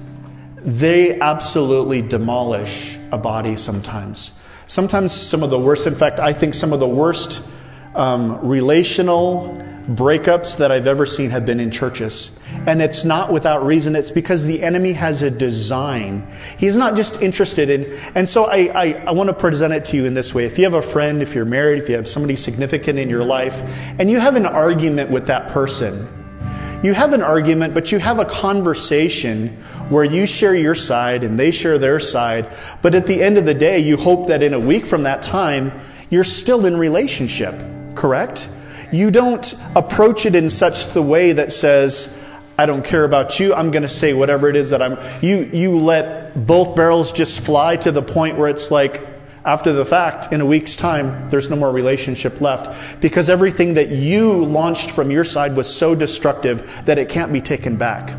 they 0.58 1.20
absolutely 1.20 2.02
demolish 2.02 2.98
a 3.12 3.18
body 3.18 3.56
sometimes. 3.56 4.42
Sometimes 4.68 5.12
some 5.12 5.44
of 5.44 5.52
the 5.52 5.60
worst, 5.60 5.86
in 5.86 5.96
fact, 5.96 6.20
I 6.20 6.34
think 6.34 6.54
some 6.54 6.74
of 6.74 6.80
the 6.80 6.88
worst 6.88 7.48
um, 7.96 8.46
relational 8.46 9.62
breakups 9.88 10.58
that 10.58 10.72
I've 10.72 10.88
ever 10.88 11.06
seen 11.06 11.30
have 11.30 11.46
been 11.46 11.60
in 11.60 11.70
churches. 11.70 12.40
And 12.66 12.82
it's 12.82 13.06
not 13.06 13.32
without 13.32 13.64
reason. 13.64 13.96
It's 13.96 14.10
because 14.10 14.46
the 14.46 14.64
enemy 14.64 14.94
has 14.94 15.22
a 15.22 15.30
design. 15.30 16.28
He's 16.58 16.76
not 16.76 16.96
just 16.96 17.22
interested 17.22 17.70
in. 17.70 17.98
And 18.16 18.28
so 18.28 18.46
I, 18.46 18.72
I, 18.74 18.92
I, 19.08 19.12
want 19.12 19.28
to 19.28 19.34
present 19.34 19.74
it 19.74 19.86
to 19.86 19.98
you 19.98 20.06
in 20.06 20.16
this 20.16 20.34
way. 20.34 20.46
If 20.46 20.58
you 20.58 20.64
have 20.64 20.74
a 20.74 20.82
friend, 20.82 21.22
if 21.22 21.36
you're 21.36 21.46
married, 21.46 21.82
if 21.82 21.88
you 21.88 21.96
have 21.96 22.08
somebody 22.08 22.36
significant 22.36 22.98
in 22.98 23.10
your 23.10 23.24
life, 23.24 23.62
and 24.00 24.10
you 24.10 24.20
have 24.20 24.36
an 24.36 24.48
argument 24.48 25.12
with 25.12 25.28
that 25.28 25.50
person, 25.50 26.08
you 26.84 26.94
have 26.94 27.14
an 27.14 27.22
argument, 27.22 27.74
but 27.74 27.92
you 27.92 28.00
have 28.00 28.20
a 28.20 28.26
conversation 28.26 29.50
where 29.90 30.04
you 30.04 30.26
share 30.26 30.56
your 30.56 30.76
side 30.76 31.24
and 31.24 31.38
they 31.38 31.52
share 31.52 31.78
their 31.78 32.00
side. 32.00 32.52
But 32.82 32.96
at 32.96 33.06
the 33.06 33.22
end 33.22 33.38
of 33.38 33.46
the 33.46 33.54
day, 33.54 33.80
you 33.80 33.98
hope 33.98 34.28
that 34.28 34.42
in 34.42 34.54
a 34.54 34.60
week 34.60 34.86
from 34.86 35.04
that 35.04 35.22
time, 35.22 35.72
you're 36.10 36.24
still 36.24 36.66
in 36.66 36.78
relationship, 36.78 37.56
correct? 37.96 38.50
You 38.92 39.12
don't 39.12 39.54
approach 39.76 40.26
it 40.26 40.36
in 40.36 40.50
such 40.50 40.88
the 40.88 41.02
way 41.02 41.34
that 41.34 41.52
says, 41.52 42.22
I 42.58 42.66
don't 42.66 42.86
care 42.86 43.04
about 43.04 43.40
you. 43.40 43.54
I'm 43.54 43.72
going 43.72 43.84
to 43.84 43.90
say 43.90 44.14
whatever 44.14 44.50
it 44.50 44.56
is 44.56 44.70
that 44.70 44.82
I'm. 44.82 44.98
You, 45.22 45.50
you 45.52 45.78
let 45.78 46.46
both 46.48 46.76
barrels 46.76 47.12
just 47.12 47.42
fly 47.42 47.76
to 47.78 47.92
the 47.92 48.02
point 48.02 48.38
where 48.38 48.50
it's 48.50 48.72
like, 48.72 49.06
after 49.44 49.74
the 49.74 49.86
fact, 49.86 50.32
in 50.34 50.42
a 50.42 50.46
week's 50.46 50.76
time, 50.76 51.30
there's 51.30 51.50
no 51.50 51.56
more 51.56 51.72
relationship 51.72 52.42
left 52.42 53.00
because 53.00 53.30
everything 53.30 53.76
that 53.76 53.90
you 53.90 54.44
launched 54.44 54.92
from 54.92 55.12
your 55.12 55.24
side 55.24 55.56
was 55.56 55.74
so 55.74 55.94
destructive 55.94 56.82
that 56.86 56.98
it 56.98 57.10
can't 57.10 57.32
be 57.32 57.42
taken 57.42 57.76
back. 57.76 58.18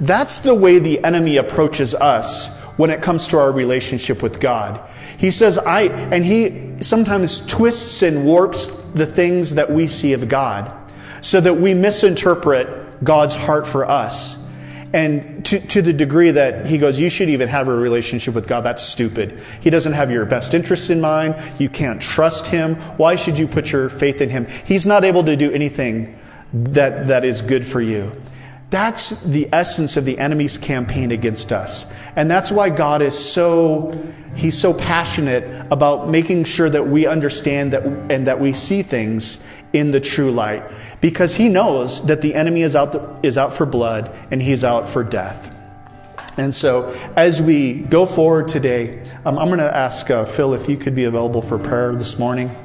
That's 0.00 0.40
the 0.40 0.54
way 0.54 0.78
the 0.78 1.02
enemy 1.04 1.36
approaches 1.36 1.94
us 1.94 2.58
when 2.76 2.90
it 2.90 3.00
comes 3.02 3.28
to 3.28 3.38
our 3.38 3.52
relationship 3.52 4.22
with 4.22 4.40
God. 4.40 4.80
He 5.16 5.30
says, 5.30 5.58
I, 5.58 5.82
and 5.82 6.24
he 6.24 6.82
sometimes 6.82 7.46
twists 7.46 8.02
and 8.02 8.24
warps 8.24 8.79
the 8.94 9.06
things 9.06 9.54
that 9.54 9.70
we 9.70 9.86
see 9.86 10.12
of 10.12 10.28
God 10.28 10.72
so 11.20 11.40
that 11.40 11.54
we 11.54 11.74
misinterpret 11.74 13.04
God's 13.04 13.34
heart 13.34 13.66
for 13.66 13.84
us. 13.84 14.36
And 14.92 15.44
to, 15.46 15.60
to 15.68 15.82
the 15.82 15.92
degree 15.92 16.32
that 16.32 16.66
he 16.66 16.76
goes, 16.76 16.98
you 16.98 17.10
should 17.10 17.28
even 17.28 17.48
have 17.48 17.68
a 17.68 17.74
relationship 17.74 18.34
with 18.34 18.48
God. 18.48 18.62
That's 18.62 18.82
stupid. 18.82 19.38
He 19.60 19.70
doesn't 19.70 19.92
have 19.92 20.10
your 20.10 20.24
best 20.26 20.52
interests 20.52 20.90
in 20.90 21.00
mind. 21.00 21.36
You 21.60 21.68
can't 21.68 22.02
trust 22.02 22.48
him. 22.48 22.74
Why 22.96 23.14
should 23.14 23.38
you 23.38 23.46
put 23.46 23.70
your 23.70 23.88
faith 23.88 24.20
in 24.20 24.30
him? 24.30 24.48
He's 24.64 24.86
not 24.86 25.04
able 25.04 25.22
to 25.24 25.36
do 25.36 25.52
anything 25.52 26.18
that, 26.52 27.06
that 27.06 27.24
is 27.24 27.40
good 27.40 27.64
for 27.64 27.80
you. 27.80 28.10
That's 28.70 29.22
the 29.22 29.48
essence 29.52 29.96
of 29.96 30.04
the 30.04 30.18
enemy's 30.18 30.56
campaign 30.56 31.10
against 31.10 31.52
us. 31.52 31.92
And 32.14 32.30
that's 32.30 32.52
why 32.52 32.70
God 32.70 33.02
is 33.02 33.18
so, 33.18 34.00
he's 34.36 34.56
so 34.56 34.72
passionate 34.72 35.66
about 35.72 36.08
making 36.08 36.44
sure 36.44 36.70
that 36.70 36.86
we 36.86 37.06
understand 37.06 37.72
that, 37.72 37.84
and 37.84 38.28
that 38.28 38.38
we 38.38 38.52
see 38.52 38.82
things 38.82 39.44
in 39.72 39.90
the 39.90 40.00
true 40.00 40.30
light 40.30 40.62
because 41.00 41.34
he 41.34 41.48
knows 41.48 42.06
that 42.06 42.22
the 42.22 42.34
enemy 42.34 42.62
is 42.62 42.76
out, 42.76 43.24
is 43.24 43.36
out 43.36 43.52
for 43.52 43.66
blood 43.66 44.16
and 44.30 44.40
he's 44.40 44.62
out 44.62 44.88
for 44.88 45.02
death. 45.02 45.54
And 46.36 46.54
so, 46.54 46.96
as 47.16 47.42
we 47.42 47.74
go 47.74 48.06
forward 48.06 48.48
today, 48.48 49.02
um, 49.24 49.38
I'm 49.38 49.48
going 49.48 49.58
to 49.58 49.76
ask 49.76 50.10
uh, 50.10 50.24
Phil 50.24 50.54
if 50.54 50.68
you 50.68 50.76
could 50.76 50.94
be 50.94 51.04
available 51.04 51.42
for 51.42 51.58
prayer 51.58 51.94
this 51.94 52.18
morning. 52.18 52.56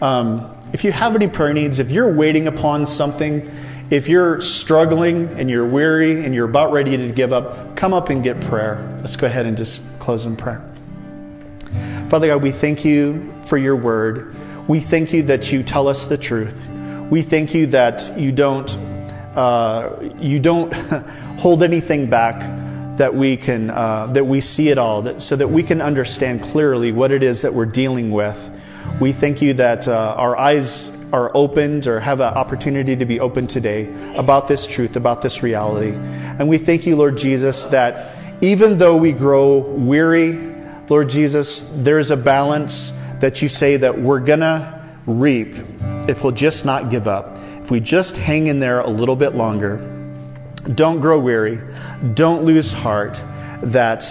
Um, 0.00 0.56
if 0.72 0.84
you 0.84 0.92
have 0.92 1.14
any 1.16 1.28
prayer 1.28 1.52
needs, 1.52 1.78
if 1.78 1.90
you're 1.90 2.12
waiting 2.14 2.46
upon 2.46 2.86
something, 2.86 3.50
if 3.92 4.08
you're 4.08 4.40
struggling 4.40 5.28
and 5.38 5.50
you're 5.50 5.66
weary 5.66 6.24
and 6.24 6.34
you're 6.34 6.48
about 6.48 6.72
ready 6.72 6.96
to 6.96 7.12
give 7.12 7.32
up, 7.34 7.76
come 7.76 7.92
up 7.92 8.08
and 8.08 8.24
get 8.24 8.40
prayer. 8.40 8.96
Let's 9.00 9.16
go 9.16 9.26
ahead 9.26 9.44
and 9.44 9.54
just 9.54 9.82
close 9.98 10.24
in 10.24 10.34
prayer. 10.34 10.66
Father 12.08 12.28
God, 12.28 12.42
we 12.42 12.52
thank 12.52 12.86
you 12.86 13.32
for 13.44 13.58
your 13.58 13.76
word. 13.76 14.34
We 14.66 14.80
thank 14.80 15.12
you 15.12 15.24
that 15.24 15.52
you 15.52 15.62
tell 15.62 15.88
us 15.88 16.06
the 16.06 16.16
truth. 16.16 16.66
We 17.10 17.20
thank 17.20 17.52
you 17.52 17.66
that 17.66 18.18
you 18.18 18.32
don't 18.32 18.74
uh, 19.36 20.10
you 20.18 20.40
don't 20.40 20.72
hold 21.38 21.62
anything 21.62 22.08
back 22.08 22.40
that 22.96 23.14
we 23.14 23.36
can 23.36 23.68
uh, 23.68 24.06
that 24.08 24.24
we 24.24 24.40
see 24.40 24.70
it 24.70 24.78
all 24.78 25.02
that, 25.02 25.20
so 25.20 25.36
that 25.36 25.48
we 25.48 25.62
can 25.62 25.82
understand 25.82 26.42
clearly 26.42 26.92
what 26.92 27.12
it 27.12 27.22
is 27.22 27.42
that 27.42 27.52
we're 27.52 27.66
dealing 27.66 28.10
with 28.10 28.50
we 29.00 29.12
thank 29.12 29.42
you 29.42 29.54
that 29.54 29.88
uh, 29.88 30.14
our 30.16 30.36
eyes 30.36 30.96
are 31.12 31.30
opened 31.34 31.86
or 31.86 32.00
have 32.00 32.20
an 32.20 32.34
opportunity 32.34 32.96
to 32.96 33.04
be 33.04 33.20
open 33.20 33.46
today 33.46 33.92
about 34.16 34.48
this 34.48 34.66
truth 34.66 34.96
about 34.96 35.22
this 35.22 35.42
reality 35.42 35.92
and 36.38 36.48
we 36.48 36.58
thank 36.58 36.86
you 36.86 36.96
lord 36.96 37.16
jesus 37.16 37.66
that 37.66 38.16
even 38.40 38.78
though 38.78 38.96
we 38.96 39.12
grow 39.12 39.58
weary 39.58 40.54
lord 40.88 41.08
jesus 41.08 41.70
there's 41.76 42.10
a 42.10 42.16
balance 42.16 42.98
that 43.20 43.40
you 43.40 43.48
say 43.48 43.76
that 43.76 44.00
we're 44.00 44.20
gonna 44.20 44.78
reap 45.06 45.54
if 46.08 46.22
we'll 46.24 46.32
just 46.32 46.64
not 46.64 46.90
give 46.90 47.06
up, 47.06 47.38
if 47.62 47.70
we 47.70 47.80
just 47.80 48.16
hang 48.16 48.48
in 48.48 48.60
there 48.60 48.80
a 48.80 48.88
little 48.88 49.16
bit 49.16 49.34
longer. 49.34 49.88
Don't 50.74 51.00
grow 51.00 51.18
weary. 51.18 51.60
Don't 52.14 52.44
lose 52.44 52.72
heart 52.72 53.22
that 53.62 54.04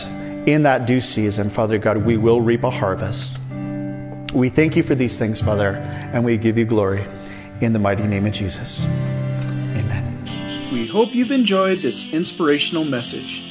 in 0.48 0.64
that 0.64 0.86
due 0.86 1.02
season, 1.02 1.50
Father 1.50 1.78
God, 1.78 1.98
we 1.98 2.18
will 2.18 2.42
reap 2.42 2.64
a 2.64 2.70
harvest. 2.70 3.38
We 4.34 4.50
thank 4.50 4.78
you 4.78 4.84
for 4.84 4.96
these 4.96 5.20
things, 5.20 5.41
Father, 5.41 5.76
and 6.13 6.24
we 6.24 6.38
give 6.38 6.58
you 6.58 6.65
glory 6.65 7.06
in 7.60 7.74
the 7.74 7.80
mighty 7.80 8.04
name 8.04 8.26
of 8.26 8.32
Jesus. 8.32 8.86
Amen. 8.86 10.70
We 10.72 10.88
hope 10.88 11.13
you've 11.13 11.32
enjoyed 11.32 11.82
this 11.82 12.08
inspirational 12.12 12.86
message. 12.86 13.46